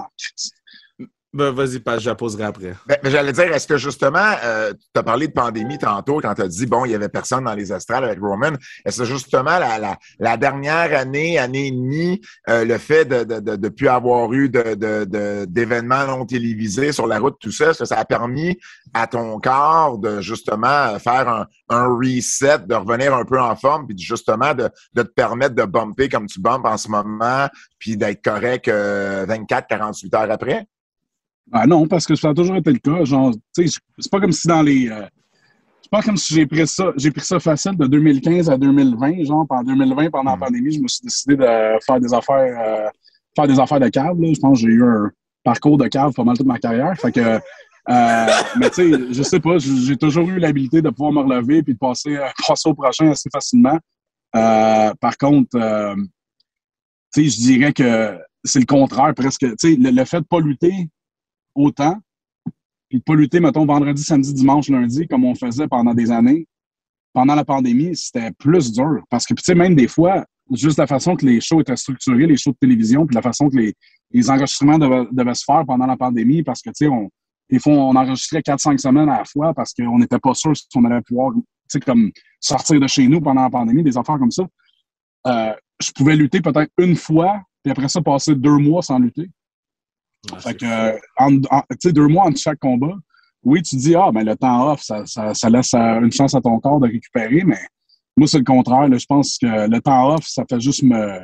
[1.34, 2.76] ben, vas-y, je la poserai après.
[2.86, 6.44] Ben, J'allais dire, est-ce que justement, euh, tu as parlé de pandémie tantôt quand tu
[6.44, 8.52] as dit, bon, il y avait personne dans les astrales avec Roman.
[8.86, 13.16] Est-ce que justement, la, la, la, dernière année, année et demie, euh, le fait de
[13.16, 17.80] ne de, de, plus avoir eu d'événements non télévisés sur la route, tout ça, est-ce
[17.80, 18.60] que ça a permis
[18.94, 23.88] à ton corps de justement faire un, un reset, de revenir un peu en forme,
[23.88, 27.48] puis justement de, de te permettre de bumper comme tu bumpes en ce moment,
[27.80, 30.68] puis d'être correct 24, euh, 48 heures après?
[31.48, 33.04] Ben non, parce que ça a toujours été le cas.
[33.04, 33.70] Genre, c'est
[34.12, 34.90] pas comme si dans les.
[34.90, 35.06] Euh,
[35.82, 39.26] c'est pas comme si j'ai pris ça, j'ai pris ça facile de 2015 à 2020.
[39.26, 40.40] Genre, en 2020, pendant la mm.
[40.40, 41.46] pandémie, je me suis décidé de
[41.86, 42.90] faire des affaires, euh,
[43.36, 44.18] faire des affaires de cave.
[44.22, 45.12] Je pense que j'ai eu un
[45.44, 46.98] parcours de cave pas mal toute ma carrière.
[46.98, 47.40] Fait que, euh,
[48.60, 51.74] mais tu sais, je sais pas, j'ai toujours eu l'habilité de pouvoir me relever puis
[51.74, 53.78] de passer, passer au prochain assez facilement.
[54.32, 55.50] par contre,
[57.14, 59.42] tu sais, je dirais que c'est le contraire presque.
[59.42, 60.90] Tu sais, le, le, fait de pas lutter,
[61.56, 61.98] autant,
[62.90, 66.48] puis de pas lutter, mettons, vendredi, samedi, dimanche, lundi, comme on faisait pendant des années,
[67.14, 69.02] pendant la pandémie, c'était plus dur.
[69.10, 72.28] Parce que, tu sais, même des fois, juste la façon que les shows étaient structurés,
[72.28, 73.74] les shows de télévision, puis la façon que les,
[74.12, 77.10] les enregistrements devaient, se faire pendant la pandémie, parce que, tu sais, on,
[77.50, 80.66] des fois, on enregistrait 4-5 semaines à la fois parce qu'on n'était pas sûr si
[80.76, 81.34] on allait pouvoir,
[81.86, 84.44] comme sortir de chez nous pendant la pandémie, des affaires comme ça.
[85.28, 89.30] Euh, je pouvais lutter peut-être une fois, puis après ça, passer deux mois sans lutter
[90.40, 91.48] fait que, tu
[91.80, 92.96] sais, deux mois entre chaque combat,
[93.44, 96.34] oui, tu dis, ah, ben le temps off, ça, ça, ça laisse euh, une chance
[96.34, 97.60] à ton corps de récupérer, mais
[98.16, 98.88] moi, c'est le contraire.
[98.88, 101.20] Là, je pense que le temps off, ça fait juste me.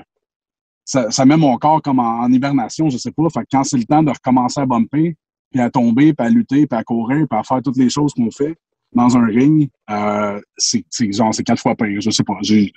[0.84, 3.30] Ça, ça met mon corps comme en, hibernation, je sais pas.
[3.30, 5.16] Fait que quand c'est le temps de recommencer à bumper,
[5.52, 8.14] puis à tomber, puis à lutter, puis à courir, puis à faire toutes les choses
[8.14, 8.58] qu'on fait
[8.92, 12.02] dans un ring, euh, c'est genre, c'est quatre fois pire.
[12.02, 12.40] Je sais pas.
[12.42, 12.74] Puis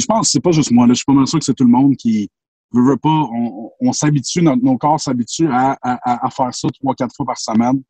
[0.00, 0.86] je pense que c'est pas juste moi.
[0.86, 2.28] Là, je suis pas mal sûr que c'est tout le monde qui,
[2.74, 7.82] on, s'habitue, nos corps s'habituent à, à, faire ça trois, quatre fois par semaine.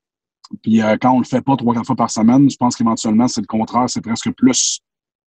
[0.63, 3.29] Puis euh, quand on le fait pas trois, quatre fois par semaine, je pense qu'éventuellement,
[3.29, 4.81] c'est le contraire, c'est presque plus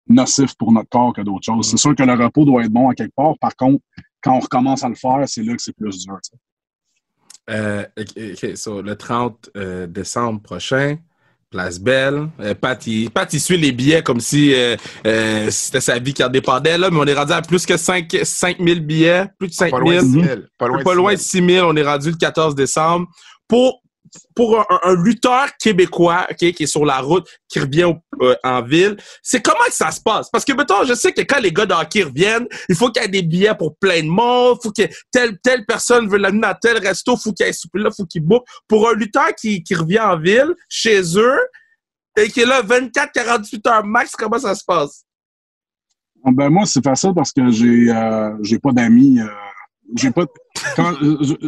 [0.08, 1.70] nocif pour notre corps que d'autres choses.
[1.70, 3.38] C'est sûr que le repos doit être bon à quelque part.
[3.40, 3.82] Par contre,
[4.22, 6.20] quand on recommence à le faire, c'est là que c'est plus dur.
[7.50, 10.98] Euh, le 30 euh, décembre prochain,
[11.54, 12.30] Place Belle.
[12.40, 16.30] Euh, Pat, il, suit les billets comme si euh, euh, c'était sa vie qui en
[16.30, 19.72] dépendait, là, mais on est rendu à plus que 5, 000 billets, plus de 5
[19.72, 20.06] 000.
[20.58, 21.70] Pas loin de 6 000.
[21.70, 23.06] On est rendu le 14 décembre.
[23.48, 23.83] Pour
[24.36, 29.44] pour un, lutteur québécois qui est sur la route, qui revient euh, en ville, c'est
[29.44, 30.30] comment que ça se passe?
[30.32, 33.06] Parce que, mettons, je sais que quand les gars de reviennent, il faut qu'il y
[33.06, 36.56] ait des billets pour plein de monde, faut que telle, telle personne veut l'amener à
[36.56, 38.44] tel resto, faut qu'il y ait là, faut qu'il book.
[38.68, 41.40] Pour un lutteur qui, qui revient en ville, chez eux,
[42.18, 45.04] et qui est là 24-48 heures max, comment ça se passe?
[46.26, 49.20] Ah, ben moi, c'est facile parce que j'ai euh, j'ai pas d'amis.
[49.20, 49.28] Euh,
[49.96, 50.26] j'ai pas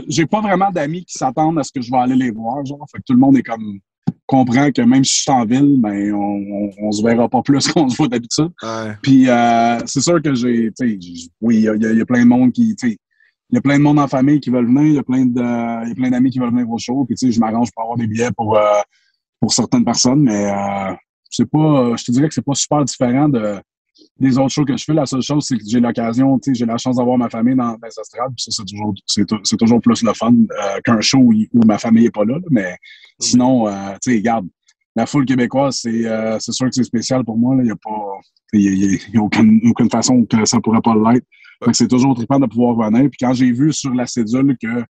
[0.07, 2.65] j'ai pas vraiment d'amis qui s'attendent à ce que je vais aller les voir.
[2.65, 2.85] Genre.
[2.91, 3.79] Fait que tout le monde est comme
[4.25, 7.67] comprend que même si je suis en ville, ben on, on, se verra pas plus
[7.71, 8.51] qu'on se voit d'habitude.
[9.01, 10.71] Puis euh, c'est sûr que j'ai,
[11.41, 12.97] oui, il y, y, a plein de monde qui, il
[13.51, 15.87] y a plein de monde en famille qui veulent venir, il y a plein de,
[15.87, 17.05] y a plein d'amis qui veulent venir au show.
[17.05, 18.81] Puis tu sais, je m'arrange pour avoir des billets pour euh,
[19.39, 20.93] pour certaines personnes, mais euh,
[21.29, 23.59] c'est pas, je te dirais que c'est pas super différent de
[24.19, 24.93] des autres shows que je fais.
[24.93, 27.55] La seule chose, c'est que j'ai l'occasion, tu sais, j'ai la chance d'avoir ma famille
[27.55, 28.33] dans, les estrades.
[28.35, 32.05] Puis ça, c'est toujours, c'est, toujours plus le fun euh, qu'un show où, ma famille
[32.05, 32.37] est pas là.
[32.49, 32.77] Mais
[33.19, 34.47] sinon, euh, tu sais, regarde,
[34.95, 37.55] la foule québécoise, c'est, euh, c'est sûr que c'est spécial pour moi.
[37.57, 37.91] Il n'y a pas,
[38.53, 41.25] il y a, aucune, aucune, façon que ça pourrait pas l'être.
[41.73, 43.09] c'est toujours trippant de pouvoir venir.
[43.09, 44.83] Puis quand j'ai vu sur la cédule que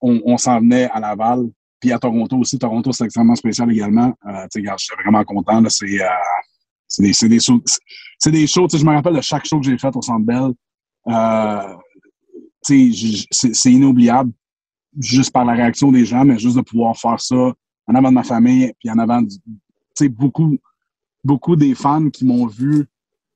[0.00, 1.48] on, on s'en venait à Laval,
[1.80, 4.12] puis à Toronto aussi, Toronto, c'est extrêmement spécial également.
[4.26, 5.60] Euh, tu sais, j'étais vraiment content.
[5.60, 6.00] Là, c'est,
[6.88, 7.38] c'est des, c'est des,
[8.46, 10.52] shows, je me rappelle de chaque show que j'ai fait au Centre Bell.
[11.08, 11.74] Euh,
[12.62, 14.32] c'est inoubliable,
[14.98, 17.52] juste par la réaction des gens, mais juste de pouvoir faire ça
[17.86, 19.22] en avant de ma famille, puis en avant,
[19.96, 20.58] tu beaucoup,
[21.24, 22.86] beaucoup des fans qui m'ont vu,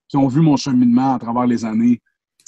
[0.08, 2.00] qui ont vu mon cheminement à travers les années,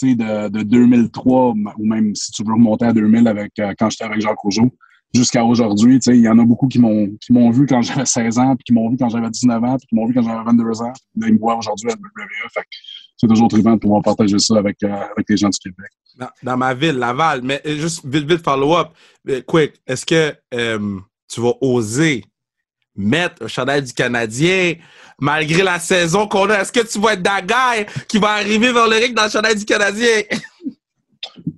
[0.02, 4.04] de, de 2003, ou même si tu veux remonter à 2000 avec, euh, quand j'étais
[4.04, 4.70] avec Jacques Rougeau
[5.14, 5.98] jusqu'à aujourd'hui.
[6.06, 8.64] Il y en a beaucoup qui m'ont qui m'ont vu quand j'avais 16 ans, puis
[8.64, 10.92] qui m'ont vu quand j'avais 19 ans, puis qui m'ont vu quand j'avais 22 ans.
[11.18, 12.64] Puis ils me voient aujourd'hui à WWE.
[13.16, 15.90] c'est toujours très bien de pouvoir partager ça avec, euh, avec les gens du Québec.
[16.42, 18.88] Dans, ma ville, Laval, mais euh, juste vite, vite, follow-up.
[19.28, 20.34] Euh, quick, est-ce que
[21.28, 22.24] tu vas oser
[22.96, 24.74] mettre un chandail du Canadien
[25.18, 26.60] malgré la saison qu'on a?
[26.60, 29.56] Est-ce que tu vas être Dagaï qui va arriver vers le ring dans le chandail
[29.56, 30.22] du Canadien?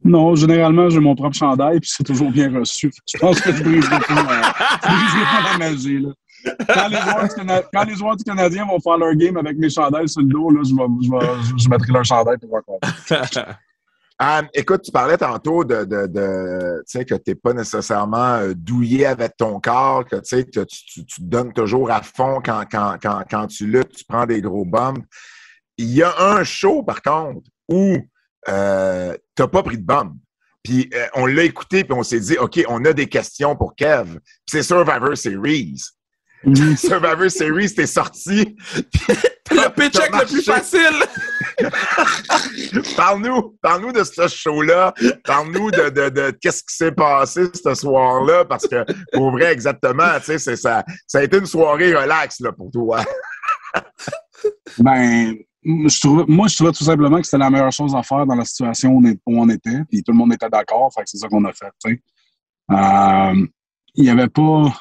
[0.06, 2.92] Non, généralement, j'ai mon propre chandail, puis c'est toujours bien reçu.
[3.12, 5.98] Je pense que je brise pas, pas la magie.
[5.98, 6.10] Là.
[6.68, 10.22] Quand, les joueurs quand les du Canadien vont faire leur game avec mes chandails sur
[10.22, 12.78] le dos, là, je, vais, je, vais, je mettrai leur chandail pour voir quoi.
[14.18, 18.54] Um, écoute, tu parlais tantôt de, de, de sais, que tu n'es pas nécessairement euh,
[18.54, 22.96] douillé avec ton corps, que, tu, tu, tu te donnes toujours à fond quand, quand,
[23.02, 25.04] quand, quand tu luttes, tu prends des gros bombes.
[25.76, 27.98] Il y a un show, par contre, où
[28.48, 30.16] euh, t'as pas pris de bombe.
[30.62, 33.76] Puis euh, on l'a écouté, puis on s'est dit, OK, on a des questions pour
[33.76, 34.18] Kev.
[34.46, 35.80] c'est Survivor Series.
[36.44, 36.76] Mm-hmm.
[36.88, 38.56] Survivor Series, t'es sorti.
[39.50, 40.80] le pitch le plus facile.
[42.96, 44.92] parle-nous, parle-nous de ce show-là.
[45.24, 50.18] Parle-nous de, de, de qu'est-ce qui s'est passé ce soir-là, parce que pour vrai, exactement,
[50.18, 53.04] tu sais, ça, ça a été une soirée relax là, pour toi.
[54.78, 55.34] ben,
[55.68, 58.94] moi, je trouvais tout simplement que c'était la meilleure chose à faire dans la situation
[58.94, 61.72] où on était, puis tout le monde était d'accord, c'est ça qu'on a fait.
[62.70, 63.46] Euh,
[63.96, 64.72] il n'y avait pas.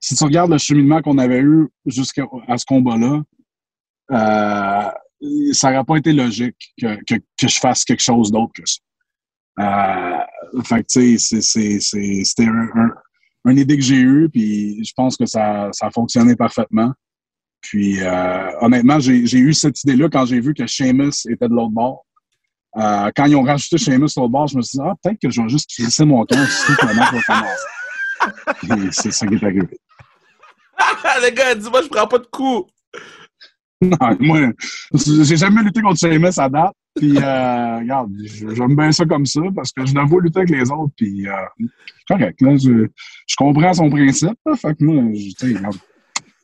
[0.00, 2.24] Si tu regardes le cheminement qu'on avait eu jusqu'à
[2.56, 3.22] ce combat-là,
[4.10, 4.90] euh,
[5.52, 6.96] ça n'aurait pas été logique que,
[7.40, 8.80] je fasse quelque chose d'autre que ça.
[10.64, 12.68] C'était un,
[13.44, 16.92] une idée que j'ai eue, puis je pense que ça, ça a fonctionné parfaitement.
[17.60, 21.72] Puis, euh, honnêtement, j'ai eu cette idée-là quand j'ai vu que Seamus était de l'autre
[21.72, 22.06] bord.
[22.76, 25.18] Euh, quand ils ont rajouté Seamus de l'autre bord, je me suis dit, ah, peut-être
[25.20, 27.22] que je vais juste crisser mon camp que le match va
[28.62, 28.90] commencer.
[28.92, 29.78] c'est ça qui est arrivé.
[31.22, 32.70] Les gars, dis-moi, je prends pas de coups.
[33.82, 34.52] Non, moi,
[34.92, 36.74] j'ai jamais lutté contre Seamus à date.
[36.96, 40.50] Puis, euh, regarde, j'aime bien ça comme ça parce que je ne veux lutter avec
[40.50, 40.92] les autres.
[40.96, 41.32] Puis, euh,
[42.08, 42.40] correct.
[42.40, 42.88] Là, je,
[43.26, 44.38] je comprends son principe.
[44.44, 45.04] Là, fait que moi,
[45.38, 45.76] sais, regarde,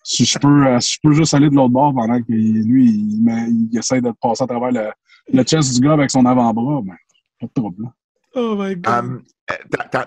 [0.08, 3.68] si je peux, euh, je peux juste aller de l'autre bord pendant que lui, il,
[3.72, 4.92] il, essaie de passer à travers le,
[5.32, 6.94] le chest du gars avec son avant-bras, ben,
[7.40, 7.90] pas de problème.
[8.36, 8.92] Oh my God.
[8.92, 9.24] Um,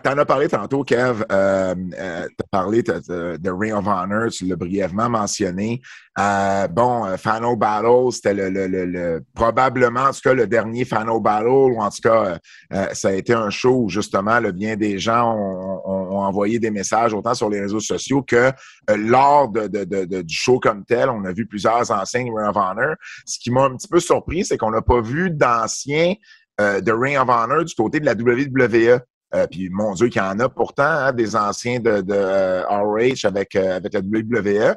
[0.04, 1.24] T'en as parlé tantôt, Kev.
[1.32, 5.82] Euh, euh, T'as parlé de, Ring of Honor, tu l'as brièvement mentionné.
[6.20, 10.84] Euh, bon, euh, Fano Battle, c'était le, le, le, probablement, en tout cas, le dernier
[10.84, 12.38] Fano Battle, ou en tout cas,
[12.74, 16.60] euh, ça a été un show où, justement, le bien des gens ont, ont, envoyé
[16.60, 18.52] des messages autant sur les réseaux sociaux que
[18.94, 21.10] lors de, de, du show comme tel.
[21.10, 22.96] On a vu plusieurs enseignes Ring of Honor.
[23.26, 26.16] Ce qui m'a un petit peu surpris, c'est qu'on n'a pas vu d'anciens
[26.60, 29.00] de Ring of Honor du côté de la WWE.
[29.36, 33.26] Euh, puis mon Dieu, qu'il y en a pourtant hein, des anciens de, de RH
[33.26, 34.76] euh, avec, euh, avec la WWE.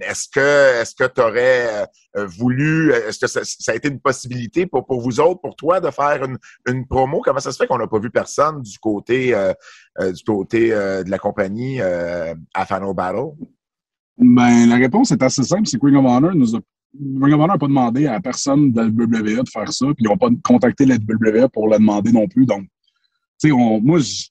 [0.00, 4.86] est-ce que est-ce que tu aurais voulu, est-ce que ça, a été une possibilité pour,
[4.86, 7.22] pour vous autres, pour toi, de faire une, une promo?
[7.24, 9.34] Comment ça se fait qu'on n'a pas vu personne du côté
[9.98, 13.32] du côté de la compagnie à Fano Battle?
[14.16, 16.60] Ben, la réponse est assez simple, c'est que Ring of Honor nous a
[17.00, 19.96] Ring of Honor n'a pas demandé à personne de la WWE de faire ça, puis
[20.00, 22.46] ils n'ont pas contacté la WWE pour la demander non plus.
[22.46, 22.66] Donc,
[23.82, 24.26] moi, je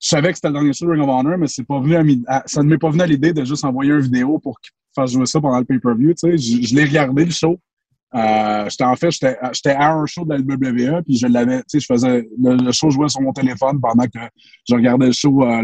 [0.00, 2.42] savais que c'était le dernier show de Ring of Honor, mais c'est pas venu à,
[2.46, 5.12] ça ne m'est pas venu à l'idée de juste envoyer une vidéo pour qu'il fasse
[5.12, 6.14] jouer ça pendant le pay-per-view.
[6.14, 7.58] Tu sais, je, l'ai regardé le show.
[8.14, 11.64] Euh, j'étais en fait, j'étais à un show de la WWE, puis je l'avais, tu
[11.68, 14.18] sais, je faisais le, show jouait sur mon téléphone pendant que
[14.68, 15.62] je regardais le show, euh,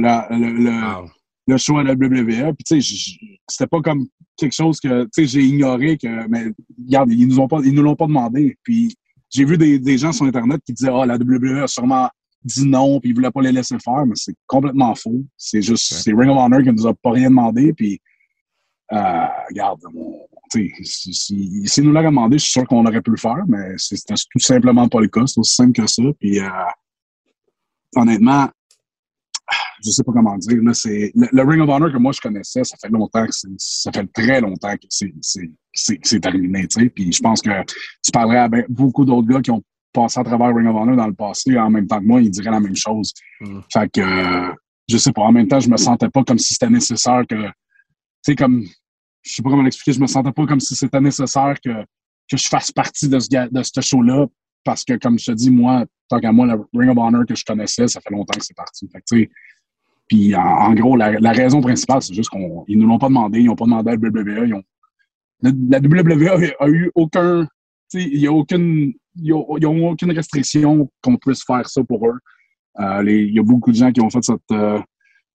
[1.57, 2.54] show à la WWE.
[2.54, 3.16] Puis tu sais,
[3.48, 6.46] c'était pas comme quelque chose que, tu sais, j'ai ignoré que, mais
[6.87, 8.57] regarde, ils nous ont pas, ils nous l'ont pas demandé.
[8.62, 8.94] Puis
[9.30, 12.09] j'ai vu des, des gens sur Internet qui disaient, ah, oh, la WWE a sûrement
[12.44, 15.24] dit non, puis il voulait pas les laisser faire, mais c'est complètement faux.
[15.37, 18.00] C'est juste, c'est Ring of Honor qui nous a pas rien demandé, puis
[18.92, 19.80] euh, regarde,
[20.83, 21.14] si,
[21.66, 24.38] si, nous l'a demandé, je suis sûr qu'on aurait pu le faire, mais c'était tout
[24.38, 25.26] simplement pas le cas.
[25.26, 26.02] C'est aussi simple que ça.
[26.20, 26.48] Puis euh,
[27.96, 28.48] honnêtement,
[29.85, 30.62] je sais pas comment dire.
[30.62, 33.92] Là, c'est, le, Ring of Honor que moi je connaissais, ça fait longtemps que ça
[33.92, 35.12] fait très longtemps que c'est,
[35.73, 36.66] c'est, terminé.
[36.94, 37.51] Puis je pense que
[38.03, 41.07] tu parlerais avec beaucoup d'autres gars qui ont passé à travers Ring of Honor dans
[41.07, 43.12] le passé en même temps que moi, ils diraient la même chose.
[43.40, 43.61] Mm.
[43.73, 44.53] Fait que euh,
[44.88, 45.23] je sais pas.
[45.23, 47.47] En même temps, je me sentais pas comme si c'était nécessaire que.
[47.47, 47.53] Tu
[48.23, 48.62] sais, comme.
[49.23, 51.70] Je sais pas comment l'expliquer, je me sentais pas comme si c'était nécessaire que,
[52.31, 54.27] que je fasse partie de ce, de ce show-là.
[54.64, 57.35] Parce que, comme je te dis, moi, tant qu'à moi, le Ring of Honor que
[57.35, 58.88] je connaissais, ça fait longtemps que c'est parti.
[58.90, 59.31] Fait que,
[60.08, 63.46] puis en, gros, la, la, raison principale, c'est juste qu'ils nous l'ont pas demandé, ils
[63.46, 64.46] n'ont pas demandé à la WWE.
[64.46, 64.62] Ils ont,
[65.40, 67.46] la, WWE a, eu aucun.
[67.94, 72.18] Il n'y a aucune ils n'ont aucune restriction qu'on puisse faire ça pour eux.
[72.80, 74.80] Euh, il y a beaucoup de gens qui ont fait cette, euh,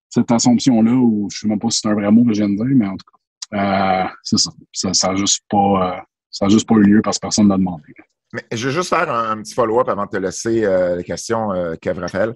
[0.10, 2.44] cette assumption-là, ou je ne sais même pas si c'est un vrai mot que je
[2.44, 3.06] viens de dire, mais en tout
[3.52, 4.52] cas, euh, c'est ça.
[4.74, 7.94] Ça n'a juste, pas, ça juste pas eu lieu parce que personne ne l'a demandé.
[8.34, 10.62] Mais je vais juste faire un, petit follow-up avant de te laisser
[10.96, 11.50] les questions,
[11.82, 12.36] Kev Raphaël.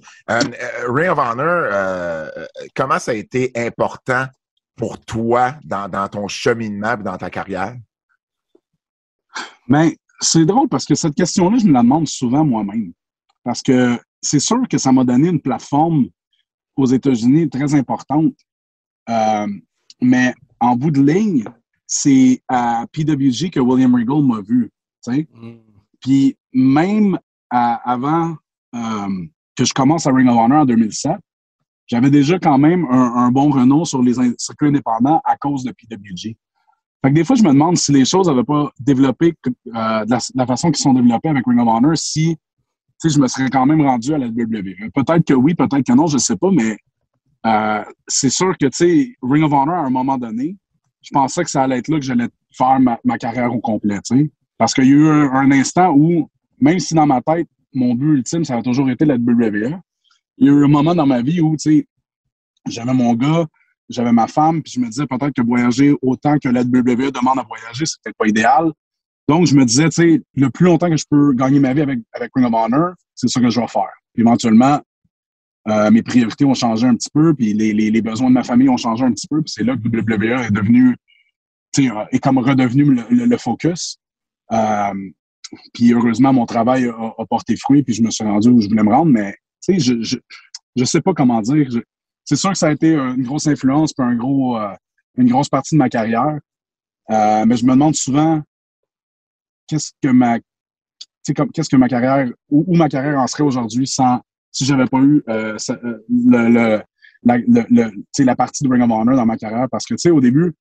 [0.87, 2.31] Ring of Honor,
[2.75, 4.25] comment ça a été important
[4.75, 7.75] pour toi dans, dans ton cheminement et dans ta carrière?
[9.67, 12.93] Mais ben, c'est drôle parce que cette question-là, je me la demande souvent moi-même.
[13.43, 16.07] Parce que c'est sûr que ça m'a donné une plateforme
[16.75, 18.33] aux États-Unis très importante.
[19.09, 19.47] Euh,
[20.01, 21.45] mais en bout de ligne,
[21.85, 24.71] c'est à PWG que William Regal m'a vu.
[25.07, 25.57] Mm.
[26.03, 27.17] Puis même
[27.49, 28.35] avant
[28.75, 31.13] euh, que je commence à Ring of Honor en 2007,
[31.87, 36.35] j'avais déjà quand même un, bon renom sur les circuits indépendants à cause de PWG.
[37.01, 40.37] Fait que des fois, je me demande si les choses n'avaient pas développé euh, de,
[40.37, 42.37] la, façon qu'ils sont développées avec Ring of Honor, si
[43.03, 44.89] je me serais quand même rendu à la WWE.
[44.93, 46.77] Peut-être que oui, peut-être que non, je ne sais pas, mais
[47.45, 48.67] euh, c'est sûr que
[49.21, 50.55] Ring of Honor, à un moment donné,
[51.01, 53.99] je pensais que ça allait être là que j'allais faire ma, carrière au complet.
[54.63, 58.13] Parce qu'il y a eu un, instant où, même si dans ma tête, mon but
[58.13, 59.77] ultime, ça a toujours été la WWE,
[60.37, 61.57] il y a eu un moment dans ma vie où
[62.69, 63.45] j'avais mon gars,
[63.89, 67.39] j'avais ma femme, puis je me disais peut-être que voyager autant que la WWE demande
[67.39, 68.71] à voyager, c'est peut-être pas idéal.
[69.27, 71.81] Donc, je me disais, tu sais, le plus longtemps que je peux gagner ma vie
[71.81, 73.91] avec, avec Ring of Honor, c'est ça que je vais faire.
[74.13, 74.79] Puis éventuellement,
[75.67, 78.69] euh, mes priorités ont changé un petit peu, puis les, les, besoins de ma famille
[78.69, 80.95] ont changé un petit peu, puis c'est là que WWE est devenu,
[81.73, 83.99] tu sais, est comme redevenu le, focus.
[84.51, 85.11] Euh,
[85.73, 88.83] puis heureusement, mon travail a, porté fruit, puis je me suis rendu où je voulais
[88.83, 90.17] me rendre, mais tu sais, je, je,
[90.75, 91.69] je sais pas comment dire.
[92.25, 94.73] C'est sûr que ça a été une grosse influence puis un gros, euh,
[95.17, 96.39] une grosse partie de ma carrière.
[97.09, 98.41] Euh, mais je me demande souvent
[99.67, 100.39] qu'est-ce que ma
[101.53, 105.23] qu'est-ce que ma carrière où, ma carrière en serait aujourd'hui sans si j'avais pas eu
[105.27, 105.57] le,
[106.09, 106.81] le,
[107.23, 109.67] la, la partie de Ring of Honor dans ma carrière.
[109.69, 110.53] Parce que au début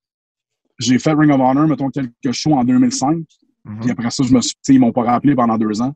[0.79, 3.25] j'ai fait Ring of Honor mettons quelques shows en 2005
[3.67, 3.81] mm-hmm.
[3.81, 5.95] puis après ça je me suis ils m'ont pas rappelé pendant deux ans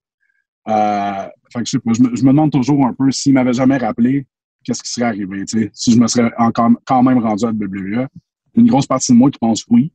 [0.68, 3.76] euh, fait que je, je, me, je me demande toujours un peu s'ils m'avaient jamais
[3.76, 4.26] rappelé
[4.66, 8.06] qu'est-ce qui serait arrivé, si je me serais encore quand même rendu à WWE.
[8.56, 9.92] Une grosse partie de moi qui pense oui,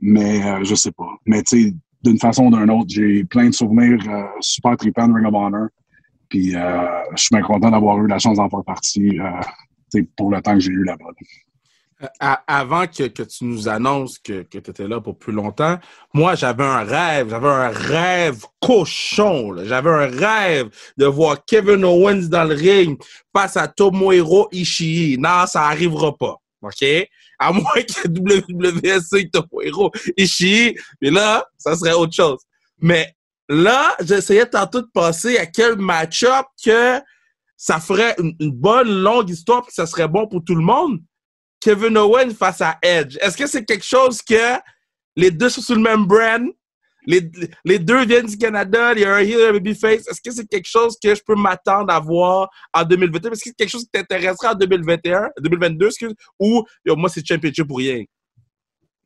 [0.00, 1.10] mais euh, je sais pas.
[1.26, 5.08] Mais tu sais, d'une façon ou d'une autre, j'ai plein de souvenirs euh, super tripants
[5.08, 5.68] de Ring of Honor.
[6.28, 9.18] Puis euh, je suis bien content d'avoir eu la chance d'en faire partie
[10.16, 11.06] pour le temps que j'ai eu là-bas
[12.20, 15.78] avant que, que, tu nous annonces que, que tu étais là pour plus longtemps,
[16.14, 19.56] moi, j'avais un rêve, j'avais un rêve cochon.
[19.64, 23.00] J'avais un rêve de voir Kevin Owens dans le ring
[23.34, 25.18] face à Tomohiro Ishii.
[25.18, 26.36] Non, ça arrivera pas.
[26.62, 26.84] OK?
[27.38, 30.76] À moins que WWSC Tomohiro Ishii.
[31.00, 32.40] Mais là, ça serait autre chose.
[32.80, 33.14] Mais
[33.48, 37.00] là, j'essayais tantôt de passer à quel match-up que
[37.56, 41.00] ça ferait une, bonne longue histoire et que ça serait bon pour tout le monde.
[41.60, 43.16] Kevin Owens face à Edge.
[43.20, 44.58] Est-ce que c'est quelque chose que
[45.16, 46.48] les deux sont sur le même brand?
[47.06, 47.30] Les,
[47.64, 50.06] les deux viennent du Canada, il y a un heel un babyface.
[50.06, 53.32] Est-ce que c'est quelque chose que je peux m'attendre à voir en 2021?
[53.32, 57.66] Est-ce que c'est quelque chose qui t'intéresserait en 2021, 2022, excuse, ou moi, c'est championship
[57.66, 58.04] pour rien?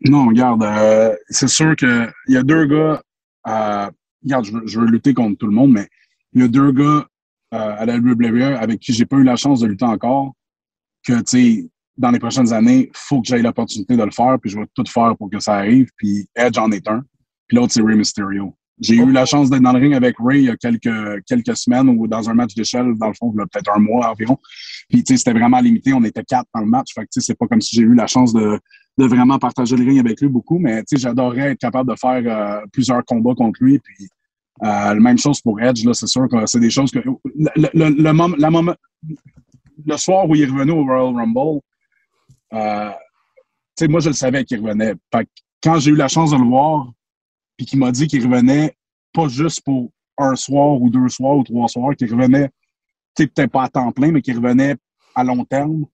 [0.05, 3.01] Non, regarde, euh, c'est sûr qu'il y a deux gars,
[3.47, 3.91] euh,
[4.25, 5.87] regarde, je veux, lutter contre tout le monde, mais
[6.33, 7.07] il y a deux gars
[7.53, 10.33] à la WWE avec qui j'ai pas eu la chance de lutter encore,
[11.07, 14.51] que, tu sais, dans les prochaines années, faut que j'aie l'opportunité de le faire, puis
[14.51, 15.89] je vais tout faire pour que ça arrive.
[15.97, 17.03] Puis Edge en est un.
[17.47, 18.57] Puis l'autre, c'est Rey Mysterio.
[18.81, 21.57] J'ai eu la chance d'être dans le ring avec Ray il y a quelques, quelques
[21.57, 24.39] semaines ou dans un match d'échelle, dans le fond, peut-être un mois environ.
[24.89, 25.93] Puis, tu sais, c'était vraiment limité.
[25.93, 26.89] On était quatre dans le match.
[26.95, 28.59] Fait que, tu sais, c'est pas comme si j'ai eu la chance de,
[28.99, 31.97] de vraiment partager le ring avec lui beaucoup, mais, tu sais, j'adorerais être capable de
[31.97, 33.79] faire euh, plusieurs combats contre lui.
[33.79, 34.09] Puis,
[34.65, 36.99] euh, la même chose pour Edge, là, c'est sûr que c'est des choses que.
[36.99, 38.75] Le, le, le, moment, la moment,
[39.87, 41.61] le soir où il est revenu au Royal Rumble,
[42.53, 42.91] euh,
[43.89, 44.95] moi, je le savais qu'il revenait.
[45.63, 46.91] Quand j'ai eu la chance de le voir,
[47.57, 48.77] puis qui m'a dit qu'il revenait
[49.13, 52.51] pas juste pour un soir ou deux soirs ou trois soirs, qu'il revenait,
[53.15, 54.77] peut-être pas à temps plein, mais qu'il revenait
[55.15, 55.87] à long terme.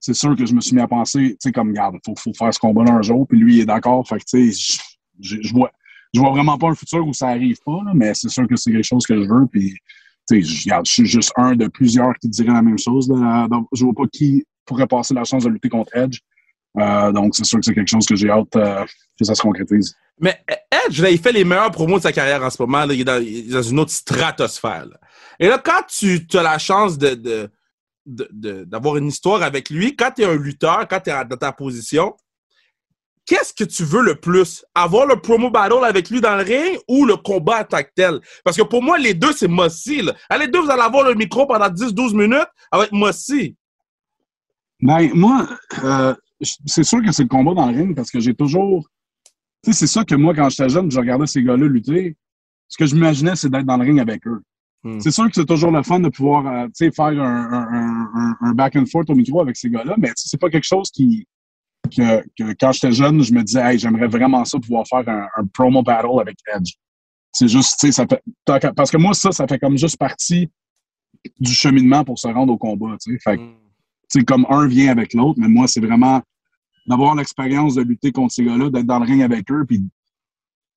[0.00, 2.34] C'est sûr que je me suis mis à penser, tu sais, comme, garde, faut, faut
[2.34, 4.06] faire ce combat-là un jour, puis lui, il est d'accord.
[4.06, 4.84] Fait que, tu sais,
[5.20, 5.70] je vois,
[6.12, 8.70] je vois vraiment pas un futur où ça arrive pas, mais c'est sûr que c'est
[8.70, 9.74] quelque chose que je veux, puis,
[10.30, 13.10] je suis juste un de plusieurs qui dirait la même chose.
[13.10, 13.46] Là.
[13.74, 16.20] Je vois pas qui pourrait passer la chance de lutter contre Edge.
[16.78, 18.84] Euh, donc, c'est sûr que c'est quelque chose que j'ai hâte euh,
[19.18, 19.94] que ça se concrétise.
[20.18, 20.44] Mais
[20.86, 22.84] Edge, là, il fait les meilleurs promos de sa carrière en ce moment.
[22.84, 24.86] il, est dans, une autre stratosphère.
[25.38, 27.50] Et là, quand tu as la chance de,
[28.06, 31.52] d'avoir une histoire avec lui, quand tu es un lutteur, quand tu es dans ta
[31.52, 32.14] position,
[33.26, 34.64] qu'est-ce que tu veux le plus?
[34.74, 38.20] Avoir le promo battle avec lui dans le ring ou le combat à tel?
[38.44, 40.02] Parce que pour moi, les deux, c'est Mossy.
[40.38, 43.56] Les deux, vous allez avoir le micro pendant 10-12 minutes avec Mossy.
[44.80, 45.48] Ben, moi,
[45.84, 46.14] euh,
[46.66, 48.88] c'est sûr que c'est le combat dans le ring parce que j'ai toujours.
[49.62, 52.16] Tu sais, c'est ça que moi, quand j'étais jeune, je regardais ces gars-là lutter.
[52.68, 54.42] Ce que je m'imaginais, c'est d'être dans le ring avec eux.
[54.82, 55.00] Hmm.
[55.00, 58.76] C'est sûr que c'est toujours le fun de pouvoir euh, sais, faire un, un, back
[58.76, 61.26] and forth au micro avec ces gars-là, mais c'est pas quelque chose qui.
[61.94, 65.46] Que, que quand j'étais jeune, je me disais, hey, j'aimerais vraiment ça pouvoir faire un,
[65.52, 66.72] promo battle avec Edge.
[67.30, 68.22] C'est juste, tu sais, ça fait.
[68.74, 70.50] Parce que moi, ça, ça fait comme juste partie
[71.38, 73.18] du cheminement pour se rendre au combat, tu sais.
[73.18, 73.63] Fait hmm
[74.14, 76.22] c'est comme un vient avec l'autre, mais moi, c'est vraiment
[76.86, 79.82] d'avoir l'expérience de lutter contre ces gars-là, d'être dans le ring avec eux, puis,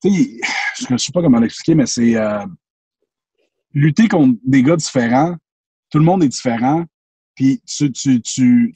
[0.02, 0.40] tu sais,
[0.90, 2.46] je sais pas comment l'expliquer, mais c'est euh,
[3.74, 5.36] lutter contre des gars différents.
[5.92, 6.84] Tout le monde est différent,
[7.36, 8.76] puis tu, tu, tu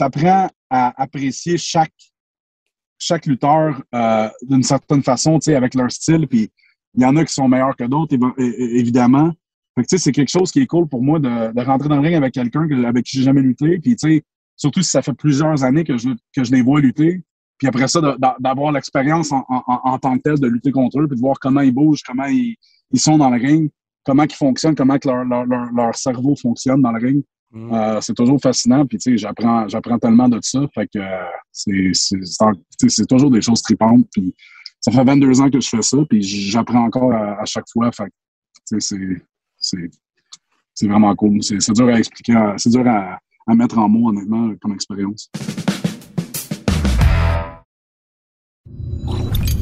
[0.00, 1.92] apprends à apprécier chaque,
[2.96, 6.50] chaque lutteur euh, d'une certaine façon, tu sais, avec leur style, puis
[6.94, 9.34] il y en a qui sont meilleurs que d'autres, évidemment.
[9.74, 12.02] Fait que, c'est quelque chose qui est cool pour moi de, de rentrer dans le
[12.02, 13.78] ring avec quelqu'un avec qui j'ai jamais lutté.
[13.78, 14.24] Puis, tu sais,
[14.56, 17.22] surtout si ça fait plusieurs années que je, que je les vois lutter.
[17.58, 18.00] Puis après ça,
[18.40, 21.36] d'avoir l'expérience en, en, en, tant que tel de lutter contre eux, puis de voir
[21.40, 22.56] comment ils bougent, comment ils,
[22.92, 23.70] ils sont dans le ring,
[24.04, 27.24] comment ils fonctionnent, comment que leur, leur, leur, cerveau fonctionne dans le ring.
[27.52, 27.72] Mm.
[27.72, 31.92] Euh, c'est toujours fascinant, puis tu sais, j'apprends, j'apprends tellement de ça, fait que euh,
[32.88, 34.34] c'est, toujours des choses tripantes, puis
[34.80, 37.92] ça fait 22 ans que je fais ça, puis j'apprends encore à, à chaque fois,
[37.92, 39.22] fait que c'est,
[39.62, 41.42] c'est vraiment cool.
[41.42, 43.18] C'est dur à expliquer, c'est dur à,
[43.54, 45.30] mettre en mots, honnêtement, comme expérience.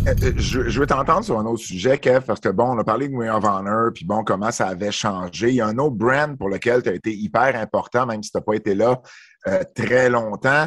[0.07, 2.79] Euh, euh, je, je, veux t'entendre sur un autre sujet, Kev, parce que bon, on
[2.79, 5.51] a parlé de Ring of Honor, puis bon, comment ça avait changé.
[5.51, 8.31] Il y a un autre brand pour lequel tu as été hyper important, même si
[8.31, 9.01] tu n'as pas été là
[9.47, 10.67] euh, très longtemps,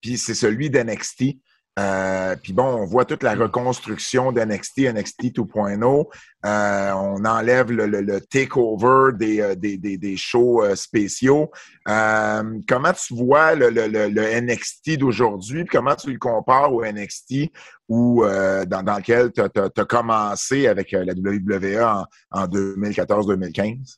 [0.00, 1.38] puis c'est celui d'NXT.
[1.78, 6.06] Euh, puis bon, on voit toute la reconstruction d'NXT, NXT 2.0.
[6.44, 11.50] Euh, on enlève le, le, takeover des, euh, des, des, des shows euh, spéciaux.
[11.88, 15.64] Euh, comment tu vois le, le NXT d'aujourd'hui?
[15.64, 17.50] Comment tu le compares au NXT
[17.88, 23.96] où, dans, dans lequel tu as, commencé avec la WWE en, en 2014-2015?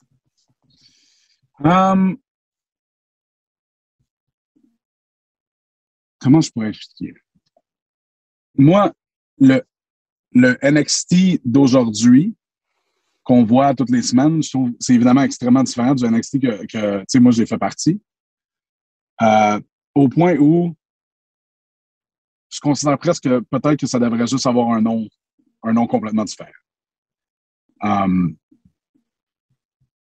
[1.64, 2.16] Um,
[6.20, 7.14] comment je pourrais expliquer?
[8.56, 8.92] Moi,
[9.38, 9.62] le,
[10.34, 12.34] NXT d'aujourd'hui,
[13.22, 16.98] qu'on voit toutes les semaines, je trouve c'est évidemment extrêmement différent du NXT que, que
[17.00, 18.00] tu sais, moi, j'ai fait partie.
[19.22, 19.60] Euh,
[19.94, 20.74] au point où
[22.50, 25.08] je considère presque peut-être que ça devrait juste avoir un nom,
[25.62, 26.50] un nom complètement différent.
[27.80, 28.36] Um,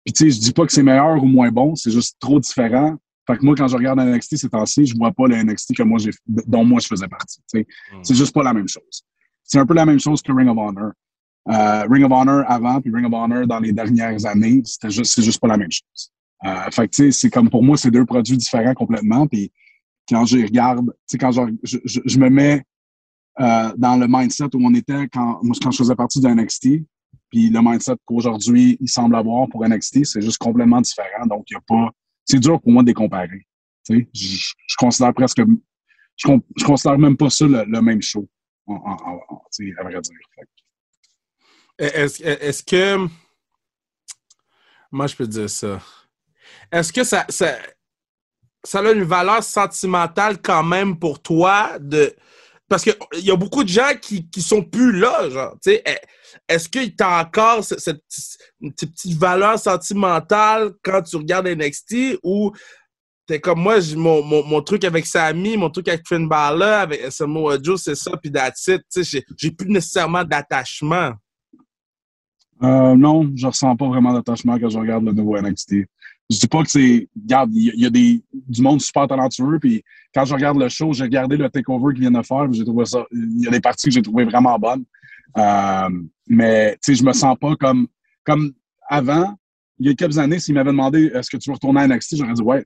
[0.04, 2.40] puis tu sais, je dis pas que c'est meilleur ou moins bon, c'est juste trop
[2.40, 2.96] différent
[3.28, 5.82] fait que moi, quand je regarde NXT ces temps-ci, je vois pas le NXT que
[5.82, 7.40] moi dont moi je faisais partie.
[7.52, 7.62] Mm.
[8.02, 9.04] C'est juste pas la même chose.
[9.44, 10.92] C'est un peu la même chose que Ring of Honor.
[11.50, 15.14] Euh, Ring of Honor avant, puis Ring of Honor dans les dernières années, c'était juste,
[15.14, 16.10] c'est juste pas la même chose.
[16.46, 19.26] Euh, fait que c'est comme pour moi, c'est deux produits différents complètement.
[19.26, 19.52] Puis
[20.08, 21.42] quand je regarde, quand je,
[21.84, 22.62] je, je, me mets
[23.40, 26.82] euh, dans le mindset où on était quand, moi, quand je faisais partie de NXT,
[27.28, 31.26] puis le mindset qu'aujourd'hui il semble avoir pour NXT, c'est juste complètement différent.
[31.26, 31.92] Donc, il n'y a pas
[32.28, 33.46] c'est dur pour moi de les comparer.
[33.88, 35.38] Je, je, considère presque.
[36.16, 38.28] Je, je, considère même pas ça le, même show,
[38.66, 40.18] en, à vrai dire.
[41.78, 43.08] Est-ce est que.
[44.90, 45.80] Moi, je peux dire ça?
[46.70, 47.56] Est-ce que ça, ça,
[48.62, 52.14] ça a une valeur sentimentale quand même pour toi de.
[52.68, 55.56] Parce qu'il y a beaucoup de gens qui, qui sont plus là, genre.
[56.48, 58.02] Est-ce qu'il y a encore cette, cette,
[58.60, 62.52] petite valeur sentimentale quand tu regardes NXT ou
[63.26, 67.10] t'es comme moi, mon, mon, mon, truc avec Sami, mon truc avec Finn Balor, avec
[67.10, 68.82] Samoa Joe, c'est ça, puis that's it.
[69.36, 71.12] J'ai plus nécessairement d'attachement.
[72.62, 75.86] Euh, non, je ressens pas vraiment d'attachement quand je regarde le nouveau NXT.
[76.30, 77.08] Je dis pas que c'est.
[77.16, 79.82] Regarde, il y, a des, du monde super talentueux, puis
[80.14, 82.84] quand je regarde le show, j'ai regardé le takeover qu'il vient de faire, j'ai trouvé
[82.84, 83.06] ça.
[83.12, 84.84] Il y a des parties que j'ai trouvées vraiment bonnes.
[85.38, 85.88] Euh,
[86.26, 87.88] mais, tu sais, je me sens pas comme.
[88.24, 88.52] Comme
[88.90, 89.38] avant,
[89.78, 92.16] il y a quelques années, s'il m'avait demandé est-ce que tu veux retourner à NXT,
[92.16, 92.64] j'aurais dit ouais.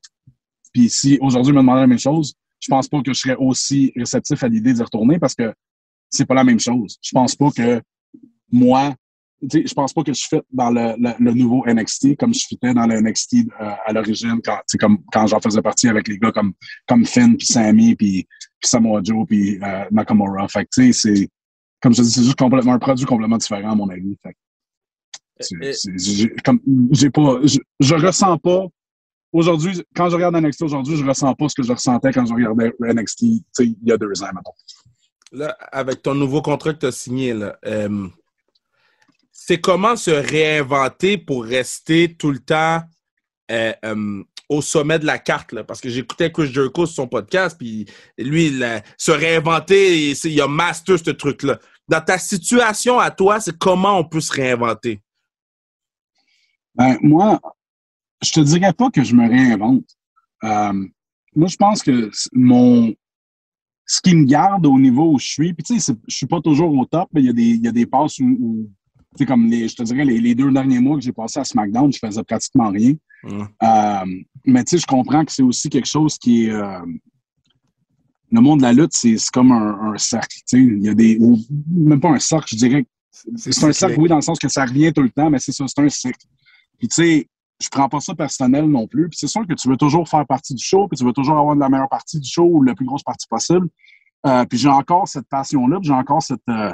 [0.72, 3.36] Puis si aujourd'hui il me demandait la même chose, je pense pas que je serais
[3.36, 5.52] aussi réceptif à l'idée d'y retourner parce que
[6.08, 6.98] c'est pas la même chose.
[7.02, 7.82] Je pense pas que
[8.50, 8.94] moi,
[9.42, 12.86] je pense pas que je fais dans le, le, nouveau NXT comme je faisais dans
[12.86, 16.52] le NXT euh, à l'origine quand, comme, quand j'en faisais partie avec les gars comme,
[16.86, 18.26] comme Finn, puis Sammy, puis,
[18.60, 20.46] puis Samoa Joe, puis euh, Nakamura.
[20.48, 21.28] Fait que, c'est,
[21.80, 24.16] comme je dis, c'est juste complètement un produit complètement différent à mon avis.
[24.22, 24.36] Fait
[26.44, 26.60] comme,
[26.92, 28.66] j'ai pas, je, je ressens pas
[29.32, 32.34] aujourd'hui, quand je regarde NXT aujourd'hui, je ressens pas ce que je ressentais quand je
[32.34, 33.22] regardais NXT
[33.60, 34.54] il y a deux ans, maintenant.
[35.32, 38.06] Là, avec ton nouveau contrat que tu as signé, là, euh,
[39.32, 42.82] c'est comment se réinventer pour rester tout le temps
[43.50, 45.60] euh, euh, au sommet de la carte.
[45.62, 47.86] Parce que j'écoutais Chris Jericho sur son podcast, puis
[48.18, 51.58] lui, il se réinventer, il a master ce truc-là.
[51.88, 55.02] Dans ta situation à toi, c'est comment on peut se réinventer?
[56.74, 57.40] Ben, moi,
[58.22, 59.84] je te dirais pas que je me réinvente.
[60.44, 60.88] Euh,
[61.34, 62.94] moi, je pense que mon
[63.84, 66.40] ce qui me garde au niveau où je suis, puis tu sais, je suis pas
[66.40, 68.70] toujours au top, mais il y a des, il a passes où,
[69.18, 71.92] sais, comme les, je te dirais, les, deux derniers mois que j'ai passé à SmackDown,
[71.92, 72.94] je faisais pratiquement rien.
[73.24, 74.06] Euh,
[74.44, 76.50] mais tu sais, je comprends que c'est aussi quelque chose qui est.
[76.50, 76.80] Euh,
[78.30, 80.38] le monde de la lutte, c'est comme un, cercle.
[80.38, 81.18] Tu sais, il y a des.
[81.70, 82.86] même pas un cercle, je dirais.
[83.36, 85.52] C'est un cercle, oui, dans le sens que ça revient tout le temps, mais c'est
[85.52, 86.26] ça, c'est un cercle.
[86.78, 87.28] Puis tu sais,
[87.62, 89.08] je prends pas ça personnel non plus.
[89.08, 91.38] Puis c'est sûr que tu veux toujours faire partie du show, puis tu veux toujours
[91.38, 93.68] avoir de la meilleure partie du show ou la plus grosse partie possible.
[94.26, 96.72] Euh, puis j'ai encore cette passion-là, j'ai encore cette, euh,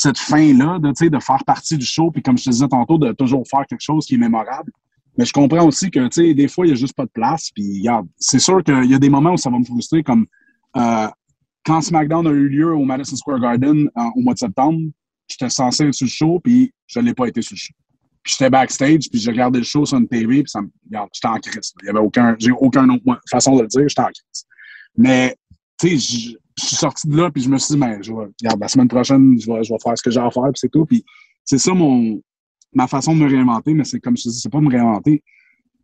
[0.00, 3.12] cette fin-là de, de faire partie du show, puis comme je te disais tantôt, de
[3.12, 4.72] toujours faire quelque chose qui est mémorable.
[5.18, 7.50] Mais je comprends aussi que, des fois, il n'y a juste pas de place.
[7.54, 7.86] Puis,
[8.18, 10.26] c'est sûr qu'il y a des moments où ça va me frustrer, comme
[10.76, 11.08] euh,
[11.64, 14.80] quand SmackDown a eu lieu au Madison Square Garden au mois de septembre,
[15.28, 17.74] j'étais censé être sur le show, puis je ne l'ai pas été sur le show.
[18.22, 20.68] Puis j'étais backstage, puis j'ai regardé le show sur une TV, puis ça me.
[20.86, 21.72] Regarde, j'étais en crise.
[21.82, 22.36] Il y avait aucun.
[22.38, 24.46] J'ai aucune autre façon de le dire, j'étais en crise.
[24.96, 25.36] Mais,
[25.78, 28.28] tu sais, je suis sorti de là, puis je me suis dit, mais je vais,
[28.40, 30.56] regarde, la semaine prochaine, je vais, je vais faire ce que j'ai à faire, puis
[30.56, 30.84] c'est tout.
[30.84, 31.04] Puis
[31.44, 32.20] c'est ça mon,
[32.72, 35.22] ma façon de me réinventer, mais c'est comme je te dis, c'est pas me réinventer.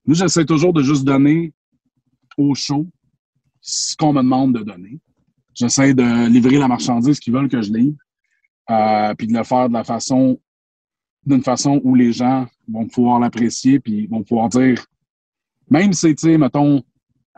[0.04, 1.52] Moi, j'essaie toujours de juste donner
[2.38, 2.86] au show
[3.60, 5.00] ce qu'on me demande de donner.
[5.54, 7.96] J'essaie de livrer la marchandise qu'ils veulent que je livre,
[8.70, 10.38] euh, puis de le faire de la façon
[11.24, 14.84] d'une façon où les gens vont pouvoir l'apprécier puis vont pouvoir dire,
[15.68, 16.84] même si, tu sais, mettons,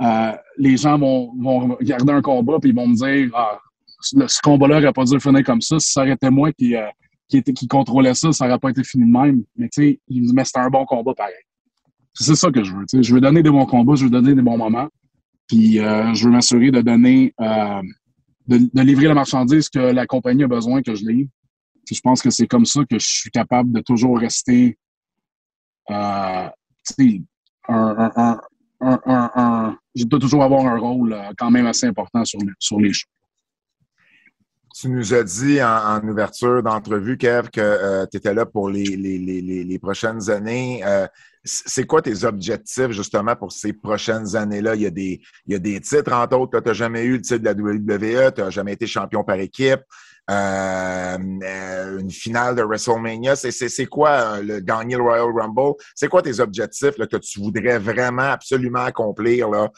[0.00, 3.58] euh, les gens vont, vont regarder un combat puis ils vont me dire, ah,
[4.00, 5.78] ce combat-là n'aurait pas dû finir comme ça.
[5.78, 6.86] Si ça aurait été moi qui, euh,
[7.28, 9.42] qui, contrôlait ça, ça n'aurait pas été fini de même.
[9.56, 11.34] Mais tu sais, il me dit, mais c'était un bon combat pareil.
[12.14, 12.84] C'est ça que je veux.
[12.92, 14.88] Je veux donner des bons combats, je veux donner des bons moments.
[15.46, 20.44] Puis euh, je veux m'assurer de donner, de, de, livrer la marchandise que la compagnie
[20.44, 21.30] a besoin que je livre
[21.94, 24.78] je pense que c'est comme ça que je suis capable de toujours rester
[25.90, 26.48] euh,
[27.68, 28.40] un,
[28.80, 32.80] un, un, je dois toujours avoir un rôle euh, quand même assez important sur, sur
[32.80, 33.06] les shows.
[34.80, 38.84] Tu nous as dit en, ouverture d'entrevue, Kev, que euh, tu étais là pour les,
[38.84, 40.84] les, les, les prochaines années.
[41.42, 44.76] c'est quoi tes objectifs justement pour ces prochaines années-là?
[44.76, 46.60] Il, y a des, il y a des titres, entre autres.
[46.60, 49.40] Tu n'as jamais eu le titre de la WWE, tu n'as jamais été champion par
[49.40, 49.80] équipe.
[50.30, 53.34] Euh, euh, une finale de WrestleMania.
[53.34, 55.74] C'est quoi euh, le gagner le Royal Rumble?
[55.94, 59.70] C'est quoi tes objectifs là, que tu voudrais vraiment absolument accomplir là,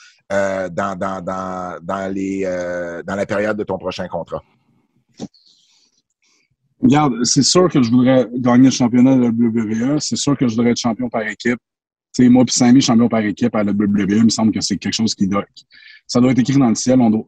[0.69, 2.43] dans, dans, dans, dans, les,
[3.07, 4.43] dans la période de ton prochain contrat?
[6.83, 9.99] Regarde, c'est sûr que je voudrais gagner le championnat de la WWE.
[10.01, 11.59] C'est sûr que je voudrais être champion par équipe.
[12.11, 14.79] sais, moi puis Sammy, champion par équipe à la WWE, il me semble que c'est
[14.79, 15.45] quelque chose qui doit...
[16.07, 17.01] Ça doit être écrit dans le ciel.
[17.01, 17.25] On doit,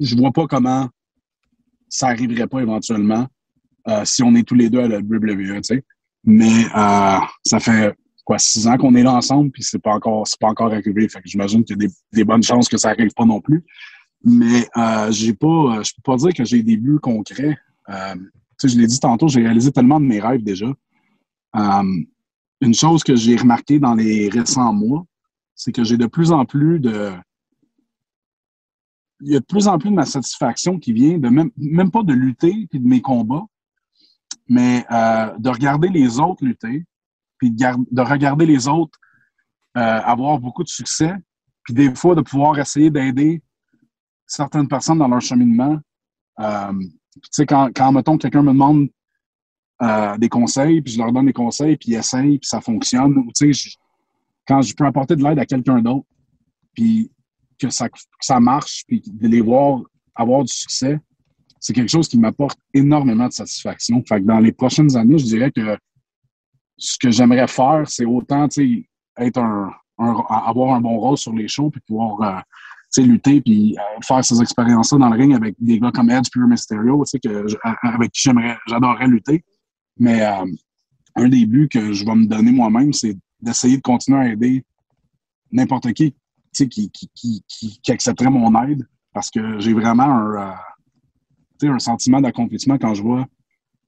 [0.00, 0.88] je vois pas comment
[1.90, 3.26] ça arriverait pas éventuellement
[3.88, 5.84] euh, si on est tous les deux à la WWE, tu sais.
[6.24, 10.26] Mais euh, ça fait quoi six ans qu'on est là ensemble, puis c'est pas encore
[10.26, 11.08] c'est pas encore arrivé.
[11.08, 13.64] Fait que j'imagine qu'il y a des, bonnes chances que ça arrive pas non plus.
[14.22, 17.56] Mais euh, j'ai pas, je peux pas dire que j'ai des buts concrets.
[17.88, 17.94] tu
[18.58, 20.66] sais, je l'ai dit tantôt, j'ai réalisé tellement de mes rêves déjà.
[21.54, 25.06] une chose que j'ai remarqué dans les récents mois,
[25.54, 27.12] c'est que j'ai de plus en plus de.
[29.22, 31.90] Il y a de plus en plus de ma satisfaction qui vient de même, même
[31.90, 33.44] pas de lutter puis de mes combats,
[34.48, 36.84] mais euh, de regarder les autres lutter,
[37.38, 38.98] puis de, regarder les autres
[39.76, 41.14] euh, avoir beaucoup de succès,
[41.62, 43.42] puis des fois de pouvoir essayer d'aider
[44.26, 45.78] certaines personnes dans leur cheminement.
[46.40, 46.72] Euh,
[47.14, 48.88] tu sais, quand, quand, mettons, quelqu'un me demande
[50.18, 53.14] des conseils, puis je leur donne des conseils, puis ils essayent, puis ça fonctionne.
[53.34, 53.70] Tu sais,
[54.46, 56.06] quand je peux apporter de l'aide à quelqu'un d'autre,
[56.74, 57.10] puis
[57.60, 59.80] que ça, marche, puis de les voir
[60.14, 60.98] avoir du succès,
[61.58, 64.02] c'est quelque chose qui m'apporte énormément de satisfaction.
[64.08, 65.78] Fait que dans les prochaines années, je dirais que
[66.76, 68.48] ce que j'aimerais faire, c'est autant
[69.18, 72.44] être un, avoir un bon rôle sur les shows, puis pouvoir
[72.98, 76.30] euh, lutter, puis euh, faire ces expériences-là dans le ring avec des gars comme Edge,
[76.32, 77.04] Pure Mysterio,
[77.82, 79.44] avec qui j'aimerais, j'adorerais lutter.
[79.98, 80.46] Mais euh,
[81.16, 84.64] un des buts que je vais me donner moi-même, c'est d'essayer de continuer à aider
[85.52, 86.14] n'importe qui,
[86.52, 87.44] qui, qui, qui,
[87.82, 90.52] qui, accepterait mon aide parce que j'ai vraiment un,
[91.62, 93.26] euh, un sentiment d'accomplissement quand je vois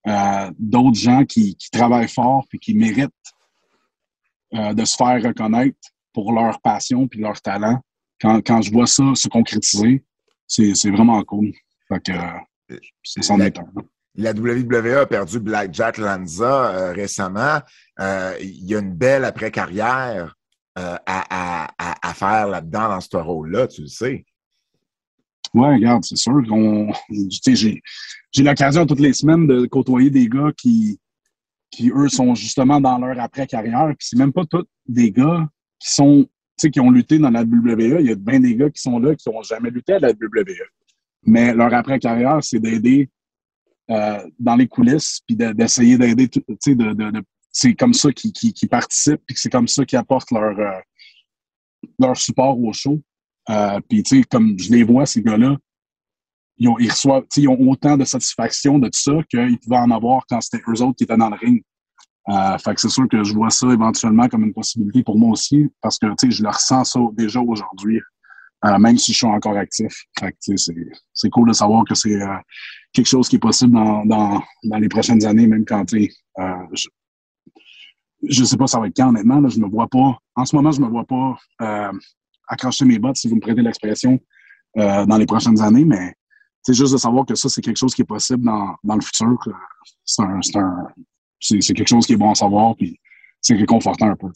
[0.08, 3.10] euh, d'autres gens qui, travaillent fort et qui méritent
[4.52, 5.78] de se faire reconnaître
[6.12, 7.80] pour leur passion puis leur talent.
[8.20, 10.04] Quand, quand je vois ça se concrétiser,
[10.46, 11.52] c'est vraiment cool.
[11.88, 13.64] Fait que c'est son état.
[14.14, 17.60] La WWE a perdu Black Jack Lanza euh, récemment.
[17.98, 20.36] Euh, il y a une belle après-carrière
[20.78, 24.24] euh, à, faire là-dedans, dans ce rôle-là, tu le sais.
[25.54, 26.40] Oui, regarde, c'est sûr.
[27.10, 30.98] J'ai l'occasion toutes les semaines de côtoyer des gars qui,
[31.70, 33.88] qui eux, sont justement dans leur après-carrière.
[33.98, 35.46] Puis c'est même pas tous des gars
[35.78, 38.00] qui sont, qui ont lutté dans la WWE.
[38.00, 40.10] Il y a bien des gars qui sont là qui n'ont jamais lutté à la
[40.10, 40.68] WWE.
[41.24, 43.10] Mais leur après-carrière, c'est d'aider
[43.90, 48.66] euh, dans les coulisses, puis d'essayer d'aider, sais, de, de, c'est comme ça qu'ils qui,
[48.66, 50.80] participent, puis c'est comme ça qu'ils apportent leur, euh,
[51.98, 53.00] leur support au show.
[53.50, 55.56] Euh, puis, tu sais, comme je les vois, ces gars-là,
[56.56, 59.90] ils ont, ils reçoivent, ils ont autant de satisfaction de tout ça qu'ils pouvaient en
[59.90, 61.62] avoir quand c'était eux autres qui étaient dans le ring.
[62.28, 65.30] Euh, fait que c'est sûr que je vois ça éventuellement comme une possibilité pour moi
[65.30, 68.00] aussi, parce que, tu sais, je le ressens ça déjà aujourd'hui,
[68.64, 70.04] euh, même si je suis encore actif.
[70.18, 70.56] Fait que,
[71.12, 72.20] c'est cool de savoir que c'est
[72.92, 76.44] quelque chose qui est possible dans, dans, dans les prochaines années, même quand, tu euh,
[78.28, 80.44] je ne sais pas ça va être quand, honnêtement, là, je me vois pas, en
[80.44, 81.92] ce moment, je me vois pas euh,
[82.48, 84.18] accrocher mes bottes, si vous me prêtez l'expression,
[84.78, 86.14] euh, dans les prochaines années, mais
[86.62, 89.36] c'est juste de savoir que ça, c'est quelque chose qui est possible dans, le futur.
[90.04, 92.98] C'est quelque chose qui est bon à savoir, puis
[93.40, 94.28] c'est réconfortant un peu.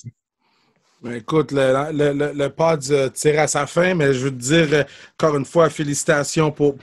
[1.03, 4.85] Ben, écoute, le, pod tire à sa fin, mais je veux te dire
[5.21, 6.75] encore une fois, félicitations pour,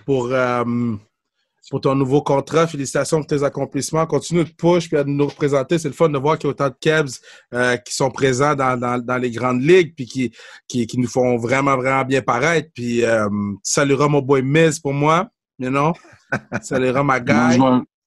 [1.70, 2.68] pour ton nouveau contrat.
[2.68, 4.06] Félicitations pour tes accomplissements.
[4.06, 5.78] Continue de push et de nous représenter.
[5.80, 7.20] C'est le fun de voir qu'il y a autant de Kebs
[7.54, 10.32] euh, qui sont présents dans, dans, dans, les grandes ligues puis qui,
[10.68, 12.70] qui, qui, nous font vraiment, vraiment bien paraître.
[12.74, 13.28] Puis euh,
[13.64, 15.94] saluera mon boy Miz pour moi, you know?
[16.62, 17.58] saluera ma guy.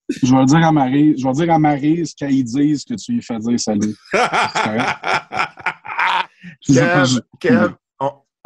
[0.08, 3.12] Je vais, dire à Marie, je vais dire à Marie ce qu'ils disent que tu
[3.12, 3.96] lui fais dire salut.
[6.62, 7.74] Kev, Kev,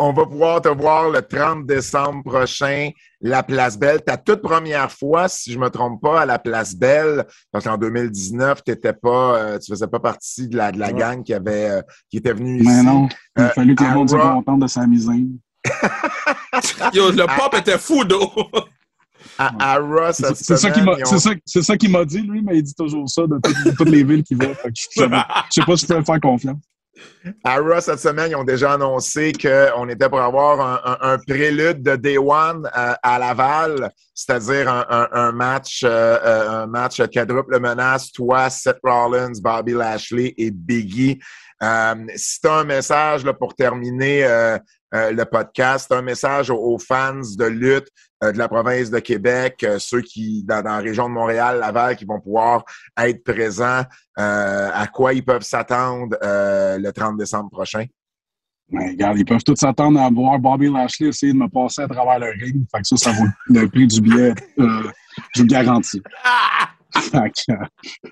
[0.00, 2.90] on va pouvoir te voir le 30 décembre prochain,
[3.20, 4.00] la Place Belle.
[4.00, 7.76] Ta toute première fois, si je me trompe pas, à la Place Belle, parce qu'en
[7.76, 11.70] 2019, t'étais pas, euh, tu faisais pas partie de la, de la gang qui avait,
[11.70, 12.66] euh, qui était venue ici.
[12.66, 15.26] Mais non, il a euh, fallu que le monde soit content de s'amuser.
[16.94, 18.32] Yo, le pop était fou, d'eau!
[19.36, 23.08] À, Ross, c'est ça qui m'a c'est ça, m'a dit lui mais il dit toujours
[23.08, 23.38] ça de,
[23.76, 26.58] toutes, les villes qu'il va je, sais pas si je peux faire confiance
[27.44, 31.96] à Raw, cette semaine, ils ont déjà annoncé qu'on était pour avoir un, prélude de
[31.96, 38.48] Day One euh, à Laval, c'est-à-dire un, match, euh, euh, un match quadruple menace, toi,
[38.48, 41.18] Seth Rollins, Bobby Lashley et Biggie.
[42.16, 44.58] si tu un message là, pour terminer
[44.92, 47.88] le podcast, un message aux, fans de lutte
[48.22, 52.04] de la province de Québec, ceux qui, dans, dans, la région de Montréal, Laval, qui
[52.04, 52.64] vont pouvoir
[52.98, 53.82] être présents
[54.20, 57.86] euh, à quoi ils peuvent s'attendre euh, le 30 décembre prochain?
[58.70, 61.88] Ben, regarde, ils peuvent tous s'attendre à voir Bobby Lashley essayer de me passer à
[61.88, 62.64] travers le ring.
[62.70, 64.34] Fait que ça, ça vaut le prix du billet.
[64.58, 64.90] Euh,
[65.34, 66.02] je le garantis.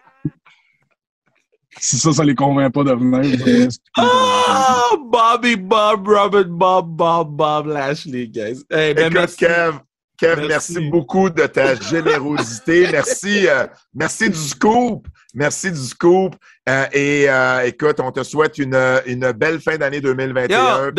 [1.81, 3.69] si ça, ça les convainc pas de venir,
[3.99, 8.65] oh, Bobby, Bob, Robert, Bob, Bob, Bob Lashley, guys.
[8.71, 9.81] Hey, ben, Kev,
[10.19, 10.89] Kev, merci.
[10.91, 12.89] beaucoup de ta générosité.
[12.93, 13.47] merci,
[13.95, 15.07] merci du scoop.
[15.35, 16.35] Merci du scoop.
[16.69, 18.75] Euh, et euh, écoute, on te souhaite une,
[19.07, 20.91] une belle fin d'année 2021.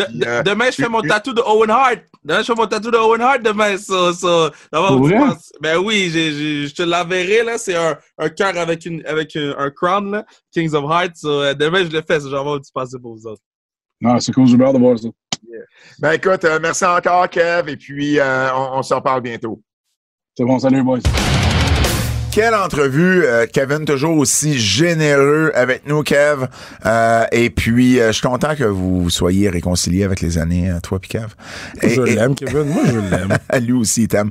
[0.42, 2.00] demain, je fais mon tatou de Owen Hart.
[2.24, 3.76] Demain, je fais mon tatou de Owen Hart demain.
[3.76, 4.50] So, so,
[5.60, 7.44] ben oui, je te l'enverrai.
[7.44, 7.58] là.
[7.58, 11.22] C'est un, un cœur avec, une, avec un, crown, là, Kings of Hearts.
[11.56, 12.20] demain, je le fais.
[12.20, 13.42] J'en vais du passer pour vous autres.
[14.00, 15.08] Non, c'est cool, j'ai de voir ça.
[15.98, 17.70] Ben écoute, merci encore, Kev.
[17.70, 19.60] Et puis, on, on se reparle bientôt.
[20.36, 21.00] C'est bon, salut, boys.
[22.32, 26.46] Quelle entrevue, euh, Kevin, toujours aussi généreux avec nous, Kev.
[26.86, 31.00] Euh, et puis, euh, je suis content que vous soyez réconciliés avec les années, toi
[31.00, 31.26] puis Kev.
[31.82, 32.64] je l'aime, Kevin.
[32.64, 33.36] Moi, je l'aime.
[33.66, 34.30] Lui aussi, il t'aime.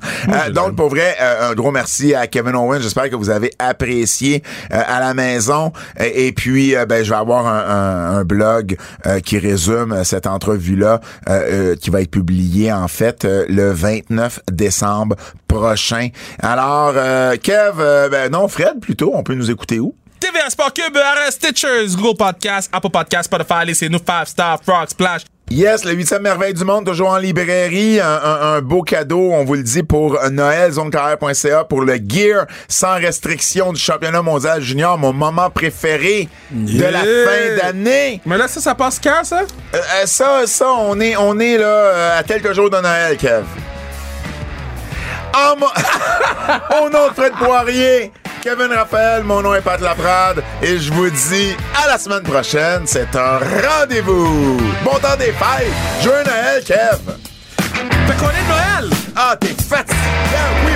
[0.53, 2.81] donc, pour vrai, un gros merci à Kevin Owen.
[2.81, 5.73] J'espère que vous avez apprécié à la maison.
[5.99, 8.77] Et, puis, ben, je vais avoir un, un blog
[9.25, 11.01] qui résume cette entrevue-là,
[11.81, 15.17] qui va être publié, en fait, le 29 décembre
[15.49, 16.09] prochain.
[16.41, 16.93] Alors,
[17.41, 19.95] Kev, euh, ben non, Fred, plutôt, on peut nous écouter où?
[20.19, 25.21] TVA Sport Cube, RS Stitchers, Google Podcast, Apple Podcast, Spotify, laissez-nous 5 Star, Frog, Splash.
[25.49, 27.99] Yes, le 8e merveille du monde, toujours en librairie.
[27.99, 33.73] Un, beau cadeau, on vous le dit, pour Noël, zonecarrière.ca, pour le gear sans restriction
[33.73, 38.21] du championnat mondial junior, mon moment préféré de la fin d'année.
[38.27, 39.39] Mais là, ça, ça passe quand, ça?
[39.39, 43.45] Euh, euh, ça, ça, on est, on est là à quelques jours de Noël, Kev.
[46.81, 48.11] Au nom de Fred Poirier,
[48.41, 52.83] Kevin Raphaël, mon nom est Pat Laprade et je vous dis à la semaine prochaine.
[52.85, 54.57] C'est un rendez-vous.
[54.83, 55.71] Bon temps des fêtes.
[56.01, 56.99] Joyeux Noël, Kev.
[58.07, 58.89] Fait qu'on est Noël.
[59.15, 59.97] Ah, t'es fatigué.
[60.65, 60.71] Oui,